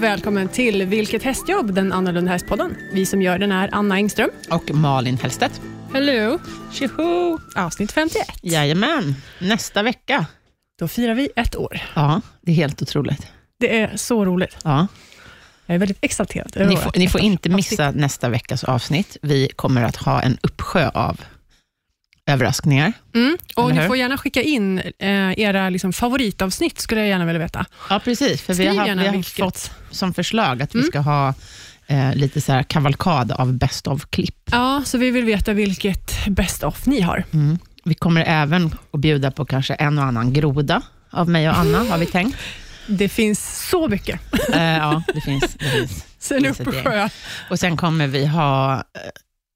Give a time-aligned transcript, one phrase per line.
[0.00, 2.76] välkommen till Vilket hästjobb, den annorlunda hästpodden.
[2.92, 4.30] Vi som gör den är Anna Engström.
[4.50, 5.60] Och Malin Hellstedt.
[5.92, 6.38] Hello!
[6.72, 7.38] Tjoho!
[7.56, 8.26] Avsnitt 51.
[8.42, 10.26] Jajamän, nästa vecka.
[10.78, 11.80] Då firar vi ett år.
[11.94, 13.26] Ja, det är helt otroligt.
[13.58, 14.56] Det är så roligt.
[14.64, 14.86] Ja.
[15.66, 16.68] Jag är väldigt exalterad.
[16.68, 19.16] Ni, får, ni får inte missa nästa veckas avsnitt.
[19.22, 21.20] Vi kommer att ha en uppsjö av
[22.32, 22.92] överraskningar.
[23.14, 23.38] Mm.
[23.56, 27.66] Och ni får gärna skicka in eh, era liksom, favoritavsnitt, skulle jag gärna vilja veta.
[27.90, 28.42] Ja, precis.
[28.42, 29.44] För vi Skriv har, gärna vi har vilket.
[29.44, 30.88] fått som förslag att vi Mm.
[30.90, 31.34] ska ha
[31.86, 34.36] eh, lite så här kavalkad av best of-klipp.
[34.52, 37.24] Ja, så vi vill veta vilket best of ni har.
[37.32, 37.58] Mm.
[37.84, 41.78] Vi kommer även att bjuda på kanske en och annan groda av mig och Anna,
[41.78, 42.38] har vi tänkt.
[42.86, 44.20] Det finns så mycket.
[44.54, 45.54] Eh, ja, det finns.
[45.58, 46.04] Det finns.
[46.18, 47.08] Sen upp sjö.
[47.50, 48.80] Och sen kommer vi ha eh,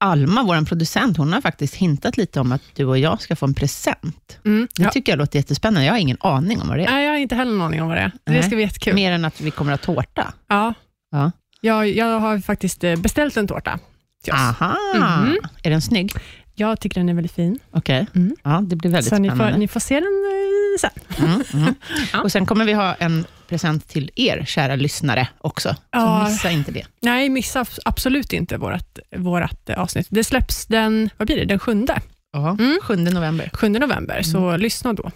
[0.05, 3.47] Alma, vår producent, hon har faktiskt hintat lite om att du och jag ska få
[3.47, 4.39] en present.
[4.45, 4.69] Mm.
[4.77, 4.91] Det Ja.
[4.91, 5.87] tycker jag låter jättespännande.
[5.87, 6.91] Jag har ingen aning om vad det är.
[6.91, 8.13] Nej, jag har inte heller någon aning om vad det är.
[8.25, 8.43] Det Nej.
[8.43, 8.95] ska bli jättekul.
[8.95, 10.33] Mer än att vi kommer att ha tårta.
[10.49, 10.75] Ja.
[11.11, 11.33] Ja.
[11.61, 13.79] Jag, jag har faktiskt eh, beställt en tårta
[14.25, 14.39] till oss.
[14.41, 14.77] Aha!
[14.95, 15.39] Mhm.
[15.63, 16.13] Är den snygg?
[16.55, 17.59] Jag tycker den är väldigt fin.
[17.71, 18.07] Okej.
[18.15, 18.37] Mm.
[18.43, 19.59] Ja, det blir väldigt så ni får, spännande.
[19.59, 21.25] ni får se den eh, sen.
[21.27, 21.75] Mm, mm.
[22.13, 22.23] Ja.
[22.23, 25.69] Och Sen kommer vi ha en present till er, kära lyssnare, också.
[25.69, 26.29] Så Ja.
[26.29, 26.87] missa inte det.
[27.03, 30.07] Nej, missa abs- absolut inte vårt, vårt eh, avsnitt.
[30.11, 31.87] Det släpps den, vad blir det, den 7,
[32.33, 32.51] Ja.
[32.51, 32.79] Mm.
[32.83, 33.51] 7 november.
[33.53, 35.11] 7 november, så lyssna då.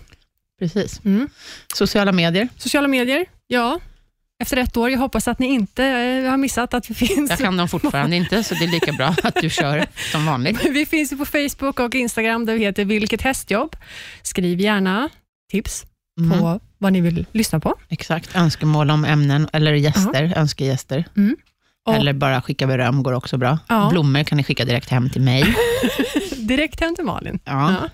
[0.59, 1.01] Precis.
[1.05, 1.29] Mm.
[1.75, 2.49] Sociala medier.
[2.57, 3.81] Sociala medier, ja.
[4.43, 7.31] Efter ett år, jag hoppas att ni inte eh, har missat att vi finns.
[7.31, 10.65] Jag kan dem fortfarande inte, så det är lika bra att du kör som vanligt.
[10.71, 13.77] Vi finns ju på Facebook och Instagram där vi heter Vilket hästjobb.
[14.23, 15.09] Skriv gärna
[15.51, 15.85] tips
[16.21, 16.39] Mm.
[16.39, 17.75] på vad ni vill lyssna på.
[17.89, 18.37] Exakt.
[18.37, 21.05] Önskemål om ämnen eller gäster, önskegäster.
[21.87, 23.59] Och Eller bara skicka beröm går också bra.
[23.69, 23.89] Ja.
[23.91, 25.45] Blommor kan ni skicka direkt hem till mig.
[26.37, 27.39] direkt hem till Malin.
[27.45, 27.73] Ja.
[27.73, 27.89] Ja.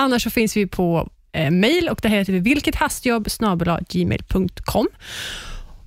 [0.00, 3.28] Annars så finns vi på eh, mail och det heter vi vilkethastjobb
[3.88, 4.88] gmail.com.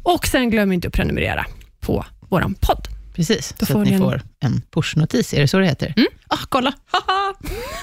[0.03, 1.45] Och sen glöm inte att prenumerera
[1.79, 2.87] på vår podd.
[3.15, 5.33] Precis, Då så att ni en- får en pushnotis.
[5.33, 5.93] Är det så det heter?
[5.97, 6.07] Mm.
[6.27, 6.73] Ah, kolla!
[6.85, 7.33] Haha!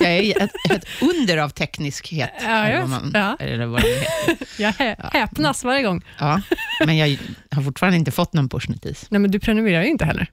[0.00, 2.30] Jag är ett, ett under av tekniskhet.
[2.42, 3.36] Ja, jag man, ja.
[3.40, 3.82] eller vad.
[4.58, 6.02] Jag hä- häpnas varje gång.
[6.18, 6.40] Ja,
[6.86, 7.18] men jag
[7.50, 9.06] har fortfarande inte fått någon pushnotis.
[9.10, 10.26] Nej, men du prenumererar ju inte heller.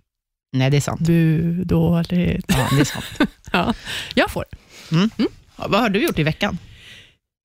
[0.54, 1.02] Nej, det är sant.
[1.02, 2.46] Bu, dåligt.
[2.48, 3.06] Ja, det är sant.
[3.52, 3.74] Ja,
[4.14, 4.46] jag får.
[4.90, 6.58] Ja, Vad har du gjort i veckan?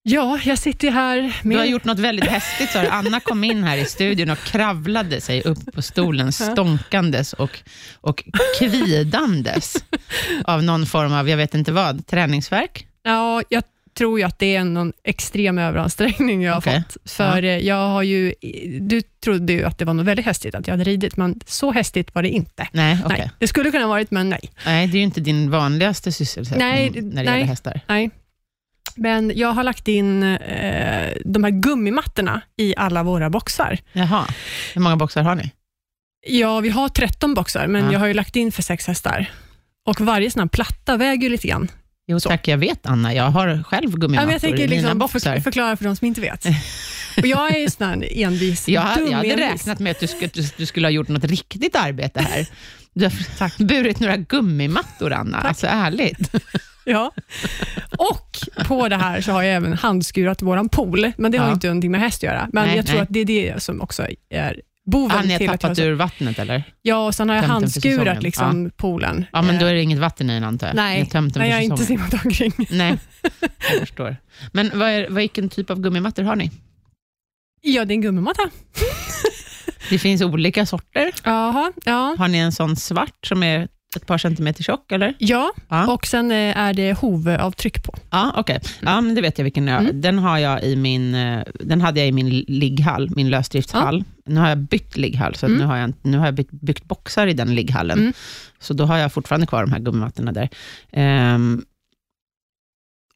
[0.06, 1.56] Ja, jag sitter här med...
[1.56, 2.70] Du har gjort något väldigt häftigt.
[2.70, 2.78] Så.
[2.90, 7.58] Anna kom in här i studion och kravlade sig upp på stolen, stånkandes och,
[8.00, 8.24] och
[8.58, 9.76] kvidandes
[10.44, 12.86] av någon form av, jag vet inte vad, träningsverk.
[13.02, 13.62] Ja, jag
[13.98, 16.82] tror ju att det är någon extrem överansträngning jag har Okej.
[16.88, 17.10] fått.
[17.10, 18.34] För eh, jag har ju,
[18.80, 21.72] du trodde ju att det var något väldigt hästigt att jag hade ridit, men så
[21.72, 22.68] hästigt var det inte.
[22.72, 23.18] Nej, okej.
[23.18, 24.50] Nej, det skulle kunna varit, men nej.
[24.66, 27.24] Nej, det är ju inte din vanligaste sysselsättning Nej, när det nej.
[27.24, 27.80] gäller hästar.
[27.88, 28.10] nej.
[28.96, 33.78] Men jag har lagt in eh, de här gummimattorna i alla våra boxar.
[33.92, 34.26] Jaha,
[34.74, 35.50] hur många boxar har ni?
[36.26, 37.92] Ja, vi har 13 boxar, men Ja.
[37.92, 39.30] jag har ju lagt in för sex hästar.
[39.86, 41.68] Och varje sån här platta väger ju lite grann.
[42.06, 42.28] Jo Så.
[42.28, 43.14] tack, jag vet Anna.
[43.14, 45.34] Jag har själv Ja, gummimattor men jag tänker i mina liksom boxar.
[45.34, 46.44] för, förklara för de som inte vet.
[47.18, 49.46] Och jag är ju sån här envis, jag, dum jag hade envis.
[49.50, 52.46] räknat med att du skulle, du, skulle ha gjort något riktigt arbete här.
[52.96, 55.38] Du har burit några gummimattor, Anna.
[55.38, 56.30] Alltså ärligt.
[56.84, 57.10] Ja.
[57.98, 61.52] Och på det här så har jag även handskurat våran pool, men det har Ja.
[61.52, 62.48] inte någonting med häst att göra.
[62.52, 63.02] Men Nej, jag tror nej.
[63.02, 66.38] att det är det som också är boven Har ni till att tappat ur vattnet
[66.38, 66.62] eller?
[66.82, 67.96] Ja, och sen har jag Tömt den för säsongen.
[67.98, 69.24] handskurat liksom poolen.
[69.32, 70.74] Ja, men då Eh, är det inget vatten i den antar jag?
[70.76, 72.08] Ni Nej, har tömt den nej för jag har inte säsongen.
[72.10, 72.52] simmat omkring.
[72.70, 72.98] Nej,
[73.70, 74.16] jag förstår.
[74.52, 76.50] Men vad är, vad, vilken typ av gummimattor har ni?
[77.60, 78.42] Ja, det är en gummimatta.
[79.90, 81.10] Det finns olika sorter.
[81.24, 82.14] Jaha, ja.
[82.18, 84.92] Har ni en sån svart som är ett par centimeter tjock?
[84.92, 85.14] Eller?
[85.18, 85.92] Ja, Ja.
[85.92, 87.94] och sen eh, är det hovavtryck på.
[88.10, 88.60] Ja, okej.
[88.82, 90.00] Ja, men det vet jag vilken jag Mm.
[90.00, 94.04] Den har jag i min, eh, den hade jag i min ligghall, min lösdriftshall.
[94.26, 95.58] Nu har jag bytt ligghall, så Mm.
[95.58, 97.98] nu har jag, nu har jag byggt, byggt boxar i den ligghallen.
[97.98, 98.12] Mm.
[98.60, 100.48] Så då har jag fortfarande kvar de här gummimattorna där.
[100.92, 101.64] Ehm,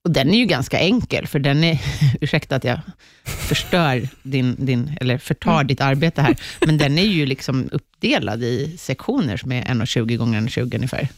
[0.04, 1.80] och den är ju ganska enkel, för den är,
[2.20, 2.80] ursäkta att jag
[3.24, 5.66] förstör din, din, eller förtar Mm.
[5.66, 6.36] ditt arbete här,
[6.66, 11.08] men den är ju liksom uppdelad i sektioner som är 1,20 gånger 1,20 ungefär.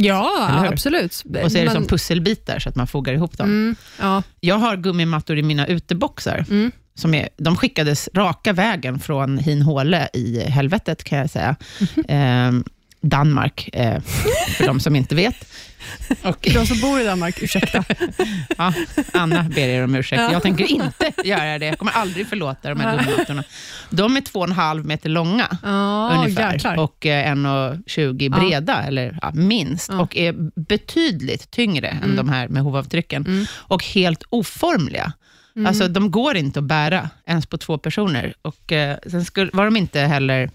[0.00, 1.22] Ja, absolut.
[1.44, 3.46] Och så är det som pusselbitar, så att man fogar ihop dem.
[3.48, 6.44] Mm, ja, Jag har gummimattor i mina uteboxar.
[6.50, 6.72] mm.
[6.94, 11.56] Som är, de skickades raka vägen från Hinhåle i helvetet, kan jag säga.
[11.96, 12.04] Mhm.
[12.08, 12.64] Eh,
[13.00, 14.00] Danmark, eh,
[14.56, 15.34] för de som inte vet.
[16.22, 17.84] Och, De som bor i Danmark, ursäkta.
[18.58, 18.72] ja,
[19.12, 20.22] Anna ber er om ursäkt.
[20.22, 20.32] Ja.
[20.32, 21.66] Jag tänker inte göra det.
[21.66, 23.44] Jag kommer aldrig förlåta de här gummimattorna.
[23.90, 25.58] De är två och en halv meter långa.
[25.62, 26.52] Ja, ungefär.
[26.52, 26.78] jäklar.
[26.78, 28.38] Och eh, 1,20 Ja.
[28.40, 29.88] breda, eller ja, minst.
[29.88, 30.00] Ja.
[30.00, 32.16] Och är betydligt tyngre än Mm.
[32.16, 33.26] de här med hovavtrycken.
[33.26, 33.46] Mm.
[33.54, 35.12] Och helt oformliga.
[35.56, 35.66] Mm.
[35.66, 38.34] Alltså, de går inte att bära ens på två personer.
[38.42, 40.50] Och eh, Sen skulle, var de inte heller...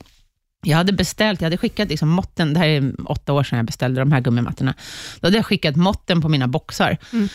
[0.63, 3.65] Jag hade beställt, jag hade skickat liksom måtten, det här är åtta år sedan jag
[3.65, 4.73] beställde de här gummimattorna.
[5.19, 6.97] Då hade jag skickat måtten på mina boxar.
[7.13, 7.27] Mm.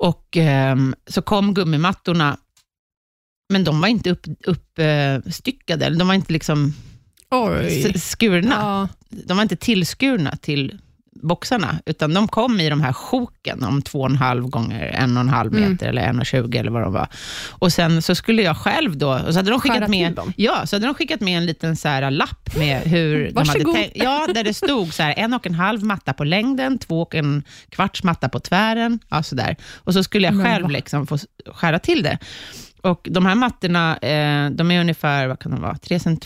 [0.00, 2.36] Och ehm, så kom gummimattorna,
[3.52, 6.74] men de var inte uppstyckade, upp, eh, de var inte liksom
[7.30, 7.98] Oj.
[7.98, 8.54] skurna.
[8.60, 8.88] Ja.
[9.08, 10.78] De var inte tillskurna till
[11.22, 15.16] boxarna, utan de kom i de här sjoken om två och en halv gånger en
[15.16, 15.70] och en halv Mm.
[15.70, 17.08] meter, eller en och tjugo eller vad de var.
[17.50, 20.32] Och sen så skulle jag själv då, och så hade de Skära skickat med, dem?
[20.36, 23.64] ja, så hade de skickat med en liten så här lapp med hur de hade
[23.64, 23.92] tänkt.
[23.96, 27.14] Ja, där det stod så här, en och en halv matta på längden, två och
[27.14, 29.56] en kvarts matta på tvären, ja, så där.
[29.76, 30.68] Och så skulle jag Men själv va?
[30.70, 31.18] liksom få
[31.54, 32.18] skära till det.
[32.82, 36.16] Och de här mattorna, eh, de är ungefär, vad kan de vara, 3 cm,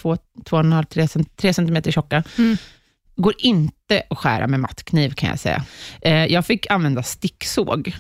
[0.45, 2.23] 2,5, 3 cm tjocka.
[2.39, 2.57] Mm.
[3.17, 5.65] Går inte att skära med mattkniv kan jag säga.
[6.03, 7.97] Eh, jag fick använda sticksåg.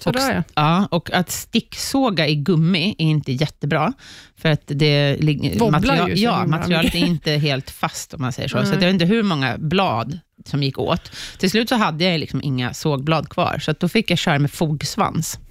[0.00, 0.42] Sådär ja.
[0.54, 3.92] Ja, och att sticksåga i gummi är inte jättebra,
[4.36, 5.18] för att det
[5.58, 8.58] Wobblar ju så ja, materialet är inte helt fast, om man säger så.
[8.58, 8.76] Så Nej.
[8.76, 10.18] att jag vet inte hur många blad
[10.48, 11.10] som gick åt.
[11.38, 14.38] Till slut så hade jag liksom inga sågblad kvar, så att då fick jag köra
[14.38, 15.38] med fogsvans.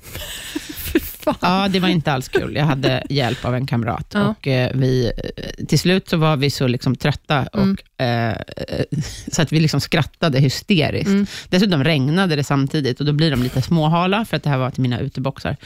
[1.41, 2.55] Ja, det var inte alls kul.
[2.55, 4.11] Jag hade hjälp av en kamrat.
[4.13, 4.27] Ja.
[4.27, 7.77] Och, eh, vi, eh, till slut så var vi så liksom trötta, och, Mm.
[7.97, 8.37] eh,
[9.31, 11.07] så att vi liksom skrattade hysteriskt.
[11.07, 11.25] Mm.
[11.49, 14.69] Dessutom regnade det samtidigt, och då blir de lite småhala, för att det här var
[14.71, 15.57] till mina uteboxar.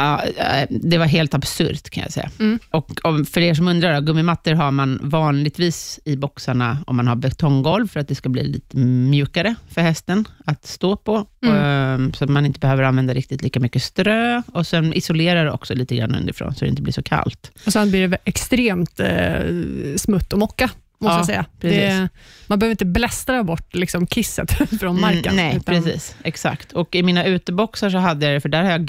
[0.00, 2.30] Ja, eh, det var helt absurt, kan jag säga.
[2.40, 2.58] Mm.
[2.70, 7.16] Och om, för er som undrar, gummimattor har man vanligtvis i boxarna om man har
[7.16, 12.08] betonggolv, för att det ska bli lite mjukare för hästen att stå på, Mm.
[12.08, 14.42] och, så att man inte behöver använda riktigt lika mycket strö.
[14.52, 17.50] Och sen isolerar det också lite grann underifrån, så det inte blir så kallt.
[17.66, 19.40] Och sen blir det extremt eh,
[19.96, 21.44] smutt och mocka, måste Ja, jag säga.
[21.60, 21.78] precis.
[21.80, 22.08] Det,
[22.46, 25.32] man behöver inte blästra bort liksom, kisset från marken.
[25.32, 26.16] Mm, nej, utan- precis.
[26.22, 26.72] Exakt.
[26.72, 28.86] Och i mina uteboxar så hade jag, för där har jag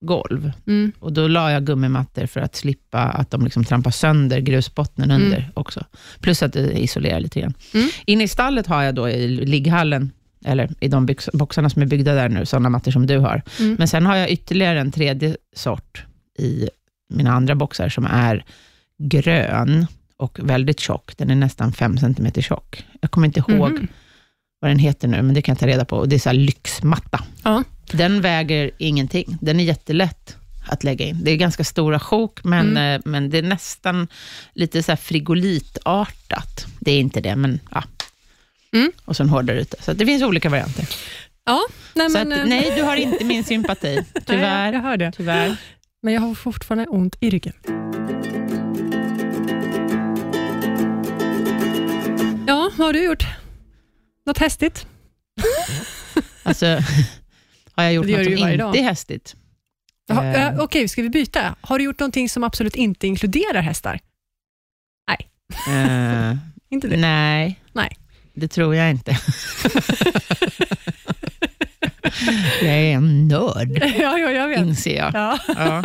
[0.00, 0.92] grusgolv, Mm.
[0.98, 5.22] och då la jag gummimattor för att slippa att de liksom trampar sönder grusbottnen Mm.
[5.24, 5.84] under också.
[6.20, 7.54] Plus att det isolerar lite grann.
[7.74, 7.88] Mm.
[8.06, 10.10] Inne i stallet har jag då i ligghallen,
[10.44, 13.42] eller i de byx- boxarna som är byggda där nu, sådana mattor som du har.
[13.60, 13.74] Mm.
[13.78, 16.04] Men sen har jag ytterligare en tredje sort
[16.38, 16.68] i
[17.10, 18.44] mina andra boxar, som är
[18.98, 19.86] grön
[20.16, 21.16] och väldigt tjock.
[21.16, 22.84] Den är nästan fem centimeter tjock.
[23.00, 23.88] Jag kommer inte ihåg Mhm.
[24.60, 25.96] vad den heter nu, men det kan jag ta reda på.
[25.96, 27.24] Och det är så lyxmatta.
[27.44, 27.64] Ja.
[27.92, 29.38] Den väger ingenting.
[29.40, 30.36] Den är jättelätt
[30.68, 31.24] att lägga in.
[31.24, 32.94] Det är ganska stora sjok, men, Mm.
[32.94, 34.08] eh, men det är nästan
[34.54, 36.66] lite så här frigolitartat.
[36.80, 37.84] Det är inte det, men ja.
[38.72, 38.92] Mm.
[39.04, 39.82] Och så en hårdare ute.
[39.82, 40.88] Så det finns olika varianter.
[41.44, 41.60] Ja,
[41.94, 43.94] nej, men, att, eh, nej, du har inte min sympati.
[43.94, 44.72] nej, jag Tyvärr.
[44.72, 45.12] hör det.
[45.16, 45.56] Tyvärr.
[46.02, 47.52] Men jag har fortfarande ont i ryggen.
[52.46, 53.24] Ja, vad har du gjort?
[54.26, 54.86] Något hästigt?
[56.42, 56.66] Alltså,
[57.78, 58.76] har jag gjort Det något som inte dag.
[58.76, 59.36] är hästigt?
[60.10, 61.54] Eh, Okej, ska vi byta?
[61.60, 64.00] Har du gjort någonting som absolut inte inkluderar hästar?
[65.68, 66.36] Eh,
[66.70, 66.96] Inte det?
[66.96, 67.60] nej.
[67.72, 67.96] Nej.
[68.34, 69.18] Det tror jag inte.
[72.62, 74.58] jag är en nörd, ja, ja, jag vet.
[74.58, 75.14] inser jag.
[75.14, 75.38] Ja.
[75.48, 75.82] Ja.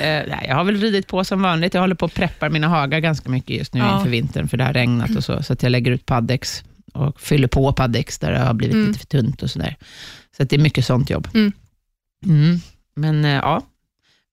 [0.00, 1.74] Nej, jag har väl ridit på som vanligt.
[1.74, 3.96] Jag håller på att preppar mina hagar ganska mycket just nu Ja.
[3.98, 5.42] inför vintern, för det har regnat och så.
[5.42, 6.64] Så jag lägger ut paddex
[6.96, 8.86] och fyller på paddex där det har blivit Mm.
[8.86, 9.76] lite för tunt och sådär.
[10.36, 11.28] Så det är mycket sånt jobb.
[11.34, 11.52] Mm.
[12.24, 12.60] Mm.
[12.94, 13.62] Men eh, ja,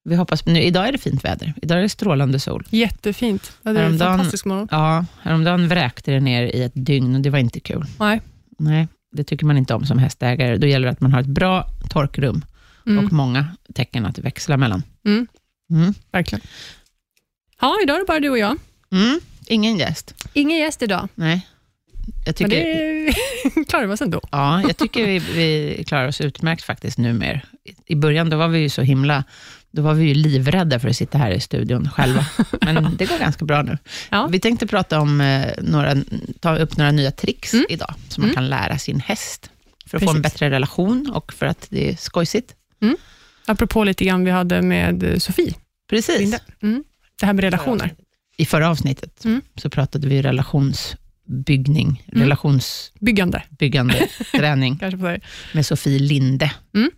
[0.04, 0.46] vi hoppas.
[0.46, 1.54] Nu, idag är det fint väder.
[1.62, 2.64] Idag är det strålande sol.
[2.70, 3.52] Jättefint.
[3.62, 4.68] Ja, det är en fantastisk morgon.
[4.70, 7.84] Ja, häromdagen vräkte det ner i ett dygn och det var inte kul.
[7.98, 8.20] Nej.
[8.58, 10.56] Nej, det tycker man inte om som hästägare.
[10.56, 12.44] Då gäller det att man har ett bra torkrum
[12.86, 14.82] Mm, och många tecken att växla mellan.
[15.06, 15.26] Mm.
[15.70, 15.94] Mm.
[16.12, 16.40] verkligen.
[17.60, 18.56] Ja, idag är det bara du och jag.
[19.46, 20.14] Ingen gäst.
[20.32, 21.46] Ingen gäst idag, Nej.
[22.06, 22.64] Jag men tycker,
[23.56, 24.20] det klarar vi oss ändå.
[24.32, 27.40] ja, jag tycker vi, vi klarar oss utmärkt faktiskt numera.
[27.86, 29.24] I början då var vi ju så himla
[29.70, 32.26] då var vi ju livrädda för att sitta här i studion själva.
[32.60, 33.78] Men det går ganska bra nu.
[34.10, 34.26] Ja.
[34.26, 35.94] Vi tänkte prata om eh, några,
[36.40, 37.66] ta upp några nya tricks Mm.
[37.68, 38.34] idag, som man Mm.
[38.34, 39.50] kan lära sin häst.
[39.86, 40.32] För att få en Precis.
[40.32, 42.54] bättre relation och för att det är skojsigt.
[43.46, 45.54] Apropå lite grann vi hade med eh, Sofie
[45.90, 46.34] Precis.
[46.62, 46.84] Mm.
[47.20, 47.94] Det här med relationer.
[48.36, 49.40] I förra avsnittet Mm.
[49.56, 50.22] så pratade vi
[51.26, 52.22] relationsbyggning, Mm.
[52.22, 55.20] relationsbyggande Byggande, träning kanske på det.
[55.54, 56.52] med Sofie Linde.
[56.74, 56.90] Mm.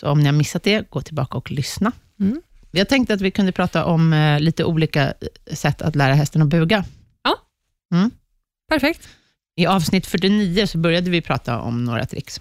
[0.00, 1.92] Så om ni har missat det, gå tillbaka och lyssna.
[2.20, 2.42] Mm.
[2.70, 6.42] Jag tänkte att vi kunde prata om eh, lite olika eh, sätt att lära hästen
[6.42, 6.84] att buga.
[8.68, 9.08] Perfekt.
[9.56, 12.40] I avsnitt 49 så började vi prata om några tricks.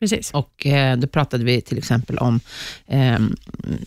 [0.00, 0.30] Precis.
[0.30, 2.40] Och eh, då pratade vi till exempel om
[2.86, 3.18] eh,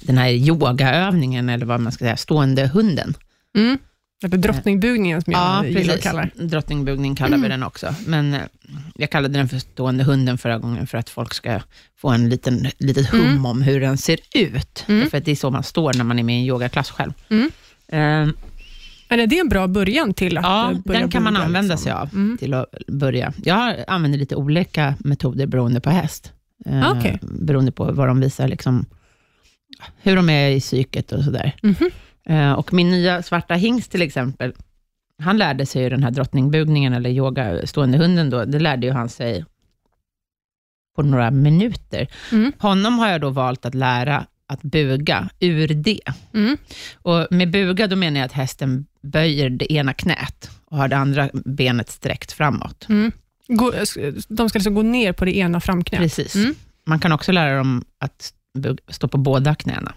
[0.01, 3.13] den här yogaövningen, eller vad man ska säga, stående hunden.
[3.57, 3.77] Mm.
[4.23, 6.43] Eller drottningbugningen som jag gillar att kalla det.
[6.45, 7.95] Drottningbugning kallar vi den också.
[8.07, 8.41] Men eh,
[8.95, 11.61] jag kallade den för stående hunden förra gången, för att folk ska
[11.97, 14.85] få en liten, litet hum om hur den ser ut.
[14.87, 15.09] Mm.
[15.09, 17.13] För att det är så man står när man är med i en yogaklass själv.
[17.29, 17.51] Mm.
[17.87, 18.33] Ehm,
[19.09, 21.77] Är det en bra början till att Ja, eh, börja den kan man använda liksom?
[21.83, 22.37] sig av Mm.
[22.37, 23.33] till att börja.
[23.43, 26.31] Jag använder lite olika metoder beroende på häst.
[26.65, 27.19] Ah, okej.
[27.21, 28.85] Beroende på vad de visar, liksom,
[30.01, 31.55] hur de är i psyket och sådär.
[31.63, 31.71] Eh,
[32.57, 34.53] och min nya svarta hingst till exempel,
[35.17, 38.93] han lärde sig ju den här drottningbugningen, eller yoga, stående hunden då, det lärde ju
[38.93, 39.45] han sig
[40.95, 42.07] på några minuter.
[42.31, 42.51] Mm.
[42.57, 46.01] Honom har jag då valt att lära att buga ur det.
[46.33, 46.57] Mm.
[46.93, 50.97] Och med buga, då menar jag att hästen böjer det ena knät och har det
[50.97, 52.89] andra benet sträckt framåt.
[52.89, 53.11] Mm.
[53.47, 53.71] Gå,
[54.27, 56.01] de ska alltså gå ner på det ena framknät?
[56.01, 56.35] Precis.
[56.35, 56.55] Mm.
[56.85, 58.33] Man kan också lära dem att
[58.87, 59.93] stå på båda knäna.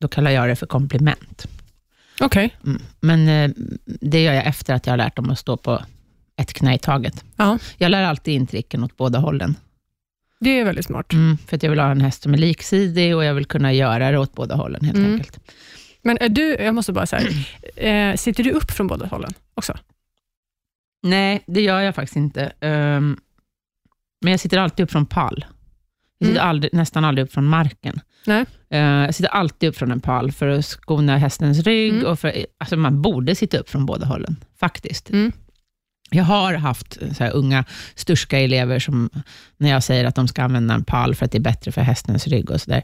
[0.00, 1.46] Då kallar jag det för komplement.
[2.20, 2.56] Okej.
[2.66, 2.82] Mm.
[3.00, 3.50] Men eh,
[3.84, 5.82] det gör jag efter att jag har lärt dem att stå på
[6.36, 7.24] ett knä i taget.
[7.36, 9.54] Ja, Jag lär alltid in tricken åt båda hållen.
[10.40, 11.12] det är väldigt smart.
[11.12, 11.38] Mm.
[11.46, 14.10] För att jag vill ha en häst som är liksidig och jag vill kunna göra
[14.10, 15.12] det åt båda hållen helt Mm.
[15.12, 15.38] enkelt.
[16.02, 17.28] Men är du, jag måste bara säga,
[17.76, 19.78] eh, sitter du upp från båda hållen också?
[21.02, 22.52] Nej, det gör jag faktiskt inte.
[22.60, 23.16] Ehm,
[24.20, 25.44] men jag sitter alltid upp från pall.
[26.18, 26.50] Jag sitter Mm.
[26.50, 28.00] aldrig, nästan aldrig upp från marken.
[28.26, 28.44] Nej.
[28.70, 31.92] Eh, jag sitter alltid upp från en pall för att skona hästens rygg.
[31.94, 32.06] Mm.
[32.06, 35.10] Och för, alltså man borde sitta upp från båda hållen, faktiskt.
[35.10, 35.32] Mm.
[36.10, 39.10] Jag har haft så här unga sturska elever som,
[39.56, 41.80] när jag säger att de ska använda en pall för att det är bättre för
[41.80, 42.82] hästens rygg och sådär.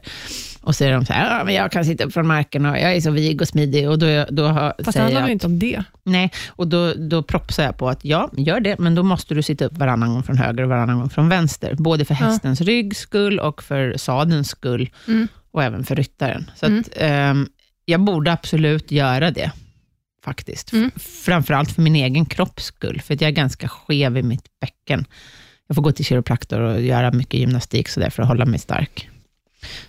[0.61, 2.77] Och så är de så här, ja, men jag kan sitta upp från marken och
[2.77, 3.89] jag är så vig och smidig.
[3.89, 5.83] Och då, då har, Fast det handlar jag att- inte om det?
[6.03, 9.41] Nej, och då, då propsar jag på att ja, gör det, men då måste du
[9.43, 11.75] sitta upp varannan gång från höger och varannan gång från vänster.
[11.75, 12.25] Både för Ja.
[12.25, 15.27] hästens ryggs skull och för sadelns skull Mm.
[15.51, 16.51] och även för ryttaren.
[16.55, 16.79] Så Mm.
[16.79, 17.47] att, ehm,
[17.85, 19.51] jag borde absolut göra det,
[20.23, 20.73] faktiskt.
[20.73, 20.91] Mm.
[21.25, 25.05] Framförallt för min egen kropps skull, för att jag är ganska skev i mitt bäcken.
[25.67, 28.59] Jag får gå till kiropraktor och göra mycket gymnastik så där för att hålla mig
[28.59, 29.09] stark.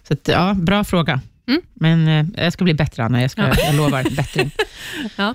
[0.09, 1.21] Så att, ja, bra fråga.
[1.49, 1.61] Mm.
[1.75, 3.23] Men eh, jag ska bli bättre, Anna.
[3.23, 3.55] Jag, ska, Ja.
[3.59, 4.51] jag lovar bättring.
[5.17, 5.35] Ja.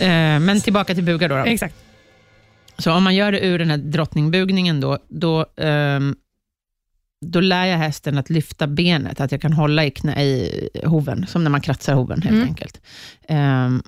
[0.00, 1.36] Eh, men tillbaka till bugar då.
[1.36, 1.44] då.
[1.44, 1.74] Exakt.
[2.78, 6.16] Så om man gör det ur den här drottningbugningen då, då, ehm,
[7.26, 11.26] då lär jag hästen att lyfta benet, att jag kan hålla i, knä, i hoven,
[11.26, 12.48] som när man kratsar hoven helt Mm.
[12.48, 12.80] enkelt.
[13.28, 13.82] Ehm,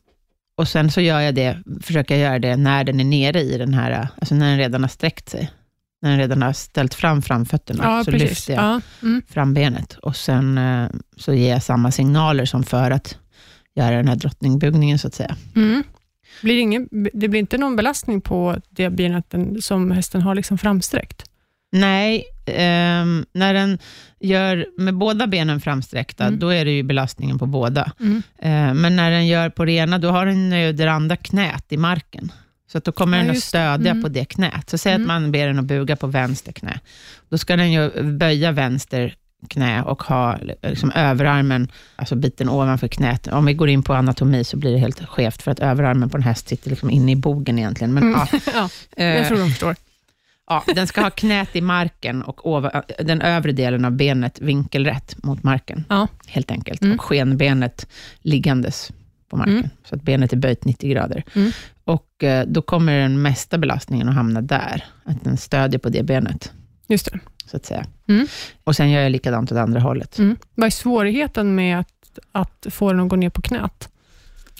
[0.57, 3.59] och sen så gör jag det, försöker jag göra det när den är nere i
[3.59, 5.50] den här, alltså när den redan har sträckt sig.
[6.02, 8.28] När den redan har ställt fram framfötterna, Ja, så precis.
[8.31, 8.81] lyfter jag Ja.
[9.02, 9.23] Mm.
[9.28, 9.93] frambenet.
[9.95, 13.19] Och sen eh, så ger jag samma signaler som för att
[13.75, 15.37] göra den här drottningbugningen, så att säga.
[15.57, 15.83] Mm.
[16.43, 20.59] Blir det, ingen, det blir inte någon belastning på det benet som hästen har liksom
[20.59, 21.23] framsträckt?
[21.73, 23.78] Nej, ehm, när den
[24.21, 26.38] gör med båda benen framsträckta, Mm.
[26.38, 27.93] då är det ju belastningen på båda.
[28.00, 28.23] Mm.
[28.38, 31.64] Eh, men när den gör på det ena, då har den ju det andra knät
[31.73, 32.33] i marken.
[32.73, 34.02] Så att då kommer Ja, den att stödja Mm.
[34.02, 34.71] på det knät.
[34.71, 35.02] Så säg Mm.
[35.02, 36.81] att man ber den att buga på vänster knä.
[37.28, 39.14] Då ska den ju böja vänster
[39.49, 43.26] knä och ha liksom överarmen, alltså biten ovanför knät.
[43.26, 46.16] Om vi går in på anatomi så blir det helt skevt, för att överarmen på
[46.16, 47.95] en häst sitter liksom inne i bogen egentligen.
[47.95, 48.14] Men, Mm.
[48.33, 49.76] ja, ja, eh, jag tror de förstår.
[50.49, 55.23] Ja, den ska ha knät i marken och over, den övre delen av benet vinkelrätt
[55.25, 56.09] mot marken, Ja.
[56.26, 56.83] helt enkelt.
[56.83, 56.95] Mm.
[56.99, 57.87] Och skenbenet
[58.21, 58.93] liggandes
[59.28, 59.69] på marken, Mm.
[59.88, 61.23] så att benet är böjt 90 grader.
[61.35, 61.50] Mm.
[61.85, 66.02] Och eh, då kommer den mesta belastningen att hamna där, att den stödjer på det
[66.02, 66.52] benet,
[66.88, 67.19] Just det.
[67.47, 67.85] Så att säga.
[68.09, 68.26] Mm.
[68.65, 70.19] Och sen gör jag likadant åt andra hållet.
[70.19, 70.37] Mm.
[70.55, 73.88] Vad är svårigheten med att, att få den att gå ner på knät?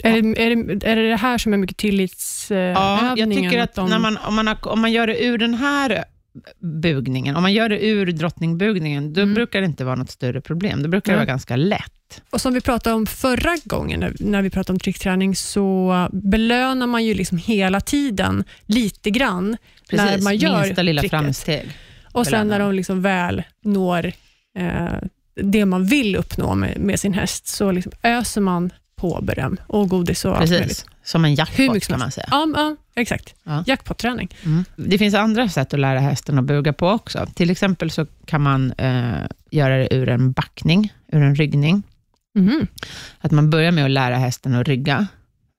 [0.03, 2.75] Är, det, är, det, är det det här som är mycket tillitsövningen?
[2.75, 5.39] Ja, jag tycker att de, när man, om, man har, om man gör det ur
[5.39, 6.05] den här
[6.59, 9.35] bugningen, om man gör det ur drottningbugningen, då Mm.
[9.35, 10.83] brukar det inte vara något större problem.
[10.83, 12.23] Då brukar det vara ganska lätt.
[12.31, 16.87] Och som vi pratade om förra gången, när, när vi pratade om tryckträning, så belönar
[16.87, 19.57] man ju liksom hela tiden lite grann
[19.93, 21.21] när Precis, man gör minsta lilla tricket.
[21.21, 21.71] framsteg.
[22.17, 24.13] Och sen när de liksom väl når
[24.59, 24.87] eh,
[25.35, 29.89] det man vill uppnå med, med sin häst, så liksom öser man på beröm och
[29.89, 30.69] godis och allt möjligt.
[30.69, 32.29] Precis, som en jackpot kan man säga.
[32.31, 33.35] Ja, ja, exakt.
[33.45, 33.65] Ja.
[33.67, 34.29] Jackpot-träning.
[34.45, 34.65] Mm.
[34.77, 37.27] Det finns andra sätt att lära hästen att buga på också.
[37.35, 41.83] Till exempel så kan man eh, göra det ur en backning, ur en ryggning.
[42.35, 42.67] Mhm.
[43.19, 45.07] Att man börjar med att lära hästen att rygga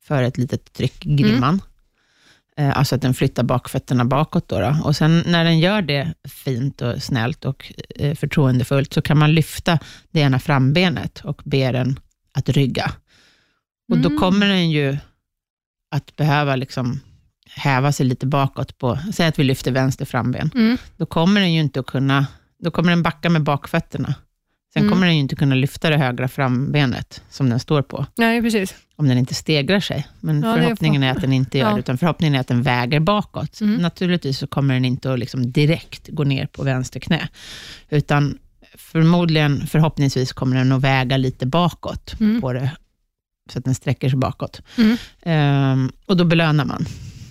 [0.08, 1.56] för ett litet tryck i grimman.
[1.56, 1.62] Eh,
[2.58, 4.48] alltså att den flyttar bakfötterna bakåt.
[4.48, 4.78] Då, då.
[4.84, 9.34] Och sen när den gör det fint och snällt och eh, förtroendefullt, så kan man
[9.34, 9.80] lyfta
[10.12, 12.00] det ena frambenet och be den
[12.34, 12.92] att rygga.
[13.92, 14.20] Och då Mm.
[14.20, 14.98] kommer den ju
[15.96, 17.00] att behöva liksom
[17.56, 20.78] häva sig lite bakåt på, säg att vi lyfter vänster framben, Mm.
[20.98, 22.28] då kommer den ju inte att kunna
[22.60, 24.16] då kommer den backa med bakfötterna.
[24.78, 24.94] Sen Mm.
[24.94, 28.76] kommer den ju inte kunna lyfta det högra frambenet som den står på, Nej, precis.
[28.96, 30.08] om den inte stegrar sig.
[30.20, 31.74] Men Ja, är förhoppningen för- är att den inte gör Ja.
[31.74, 33.62] det, utan förhoppningen är att den väger bakåt.
[33.62, 33.76] Mm.
[33.82, 37.28] Naturligtvis så kommer den inte att liksom direkt gå ner på vänster knä,
[37.90, 38.38] utan
[38.78, 42.42] förmodligen, förhoppningsvis, kommer den att väga lite bakåt Mm.
[42.42, 42.72] på det,
[43.52, 44.62] så att den sträcker sig bakåt.
[44.78, 44.98] Mm.
[45.22, 46.86] Ehm, och då belönar man.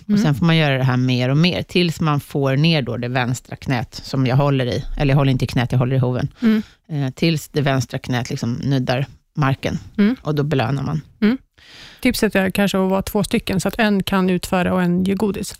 [0.07, 0.21] Och Mm.
[0.23, 3.07] Sen får man göra det här mer och mer, tills man får ner då det
[3.07, 4.85] vänstra knät, som jag håller i.
[4.97, 6.27] Eller jag håller inte i knät, jag håller i hoven.
[6.41, 6.63] Mm.
[6.89, 9.79] Eh, tills det vänstra knät liksom nuddar marken.
[9.97, 10.15] Mm.
[10.21, 11.01] Och då belönar man.
[12.01, 15.15] Tipset är kanske att vara två stycken, så att en kan utföra och en ger
[15.15, 15.55] godis.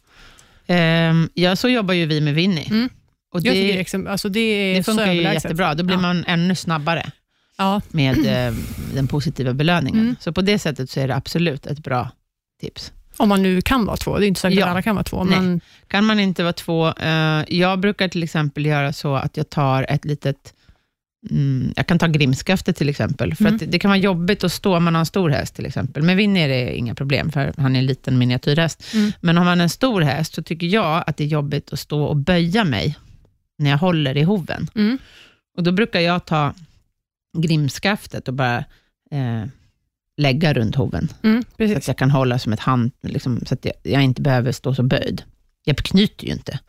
[0.68, 2.68] Ehm, ja, så jobbar ju vi med Winnie.
[2.70, 2.90] Mm.
[3.34, 5.74] Och det, är det, alltså det är det funkar ju jättebra.
[5.76, 6.02] Då blir Ja.
[6.02, 7.12] man ännu snabbare
[7.58, 8.54] Ja, med eh,
[8.94, 10.00] den positiva belöningen.
[10.04, 10.16] Mm.
[10.20, 12.10] Så på det sättet så är det absolut ett bra
[12.62, 12.92] tips.
[13.18, 14.18] Om man nu kan vara två.
[14.18, 14.66] Det är inte säkert Ja.
[14.66, 15.24] att alla kan vara två.
[15.24, 15.40] Nej.
[15.40, 19.50] Men, Kan man inte vara två, eh, jag brukar till exempel göra så att jag
[19.50, 20.54] tar ett litet,
[21.30, 23.54] mm, jag kan ta grimskaftet till exempel, för Mm.
[23.56, 25.66] att det, det kan vara jobbigt att stå om man har en stor häst till
[25.66, 26.04] exempel.
[26.04, 28.94] Med Winnie är det inga problem, för han är en liten miniatyrhäst.
[28.94, 29.12] Mm.
[29.22, 32.04] Men har man en stor häst, så tycker jag att det är jobbigt att stå
[32.04, 32.98] och böja mig,
[33.60, 34.68] när jag håller i hoven.
[34.76, 34.98] mm,
[35.58, 36.54] Och då brukar jag ta
[37.38, 38.58] grimskaftet och bara
[39.12, 39.44] eh,
[40.18, 43.66] lägga runt hoven, mm, så att jag kan hålla som ett hand, liksom, så att
[43.66, 45.24] jag, jag inte behöver stå så böjd.
[45.64, 46.60] Jag knyter ju inte.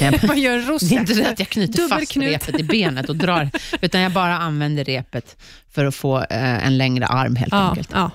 [0.00, 3.08] Jag, Man gör en det är inte så att jag knyter fast repet i benet
[3.08, 5.36] och drar, utan jag bara använder repet
[5.70, 7.90] för att få eh, en längre arm helt Ja, enkelt.
[7.92, 8.10] ja.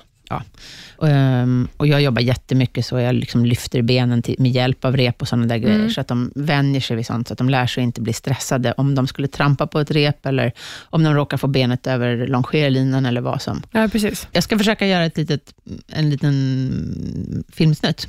[0.96, 4.96] Och, ehm, och jag jobbar jättemycket så, jag liksom lyfter benen till, med hjälp av
[4.96, 5.90] rep och sådana där grejer, Mm.
[5.90, 8.72] så att de vänjer sig vid sånt, så att de lär sig inte bli stressade
[8.72, 10.52] om de skulle trampa på ett rep, eller
[10.90, 13.62] om de råkar få benet över longerlinan eller vad som.
[13.72, 14.28] ja, precis.
[14.32, 15.54] Jag ska försöka göra ett litet,
[15.86, 18.08] en liten filmsnutt,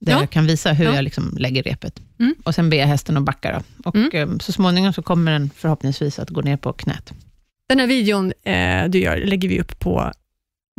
[0.00, 0.20] där Ja.
[0.20, 0.94] jag kan visa hur Ja.
[0.94, 2.00] jag liksom lägger repet.
[2.18, 2.34] Mm.
[2.44, 3.52] Och sen ber jag hästen att backa.
[3.52, 3.88] Då.
[3.88, 4.10] Och Mm.
[4.32, 7.12] eh, så småningom så kommer den förhoppningsvis att gå ner på knät.
[7.68, 10.12] Den här videon eh, du gör lägger vi upp på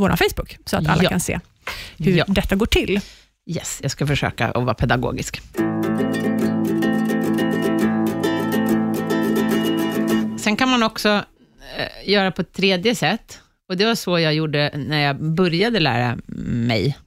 [0.02, 1.10] vår Facebook, så att alla Ja.
[1.10, 1.40] kan se
[1.98, 2.26] hur Ja.
[2.28, 3.00] detta går till.
[3.50, 5.42] Yes, jag ska försöka att vara pedagogisk.
[10.40, 11.10] Sen kan man också
[11.78, 13.40] eh, göra på ett tredje sätt.
[13.70, 16.98] Och Det var så jag gjorde när jag började lära mig.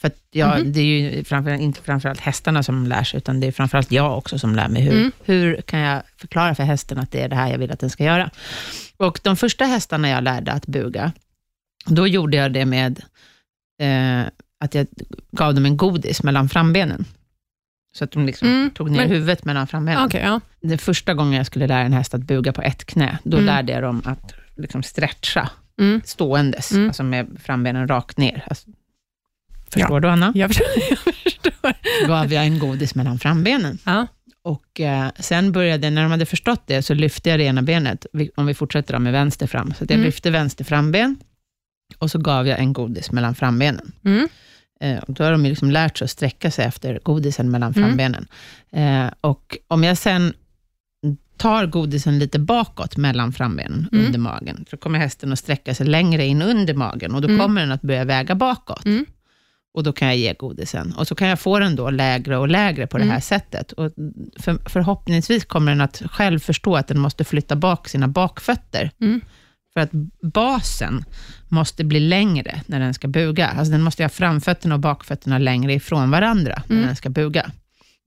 [0.00, 0.72] För jag, Mhm.
[0.72, 4.18] det är ju framför, inte framförallt hästarna som lär sig, utan det är framförallt jag
[4.18, 4.82] också som lär mig.
[4.82, 5.12] Hur, Mm.
[5.24, 7.90] hur kan jag förklara för hästen att det är det här jag vill att den
[7.90, 8.30] ska göra?
[8.96, 11.12] Och De första hästarna jag lärde att buga,
[11.88, 13.00] då gjorde jag det med
[13.82, 14.26] eh,
[14.60, 14.86] att jag
[15.32, 17.04] gav dem en godis mellan frambenen.
[17.96, 20.04] Så att de liksom Mm, tog ner men- huvudet mellan frambenen.
[20.06, 20.40] Okej, ja.
[20.60, 23.46] Den första gången jag skulle lära en häst att buga på ett knä, då Mm.
[23.46, 26.00] lärde jag dem att liksom stretcha Mm.
[26.04, 26.86] ståendes, Mm.
[26.88, 28.44] alltså med frambenen rakt ner.
[28.46, 28.70] Alltså,
[29.74, 30.32] förstår du, Anna?
[30.34, 30.66] Jag förstår.
[30.90, 32.06] Jag förstår.
[32.06, 33.78] gav jag en godis mellan frambenen.
[33.84, 34.06] Ja.
[34.42, 38.06] Och eh, sen började, när de hade förstått det, så lyfte jag det ena benet,
[38.36, 39.74] om vi fortsätter då med vänster fram.
[39.74, 40.04] Så jag Mm.
[40.06, 41.16] lyfte vänster framben,
[41.98, 43.92] och så gav jag en godis mellan frambenen.
[44.04, 44.28] Mm.
[44.80, 47.72] Eh, och då har de ju liksom lärt sig att sträcka sig efter godisen mellan
[47.72, 47.88] Mm.
[47.88, 48.26] frambenen.
[48.72, 50.32] Eh, och om jag sen
[51.36, 54.06] tar godisen lite bakåt mellan frambenen, Mm.
[54.06, 57.40] under magen, så kommer hästen att sträcka sig längre in under magen, och då Mm.
[57.40, 58.84] kommer den att börja väga bakåt.
[58.84, 59.06] Mm.
[59.74, 60.92] Och då kan jag ge godisen.
[60.96, 63.20] Och så kan jag få den då lägre och lägre på det här Mm.
[63.20, 63.72] sättet.
[63.72, 63.92] Och
[64.40, 68.90] för, förhoppningsvis kommer den att själv förstå att den måste flytta bak sina bakfötter.
[69.74, 69.90] För att
[70.34, 71.04] basen
[71.48, 73.46] måste bli längre när den ska buga.
[73.48, 76.86] Alltså den måste ha framfötterna och bakfötterna längre ifrån varandra när Mm.
[76.86, 77.50] den ska buga.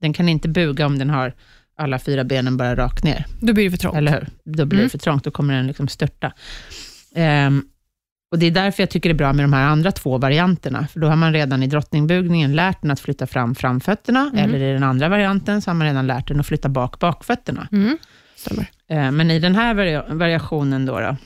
[0.00, 1.32] Den kan inte buga om den har
[1.76, 3.26] alla fyra benen bara rakt ner.
[3.40, 3.96] Då blir det för trångt.
[3.96, 4.26] Eller hur?
[4.44, 4.86] Då blir Mm.
[4.86, 6.32] det för trångt, då kommer den liksom störta.
[7.14, 7.64] Ehm,
[8.32, 10.86] och Det är därför jag tycker det är bra med de här andra två varianterna,
[10.92, 14.44] för då har man redan i drottningbugningen lärt den att flytta fram framfötterna, Mm.
[14.44, 17.68] eller i den andra varianten så har man redan lärt den att flytta bak bakfötterna.
[17.72, 17.98] Mm.
[18.36, 18.66] Stämmer.
[18.88, 21.16] Ehm, men i den här varia- variationen då, då,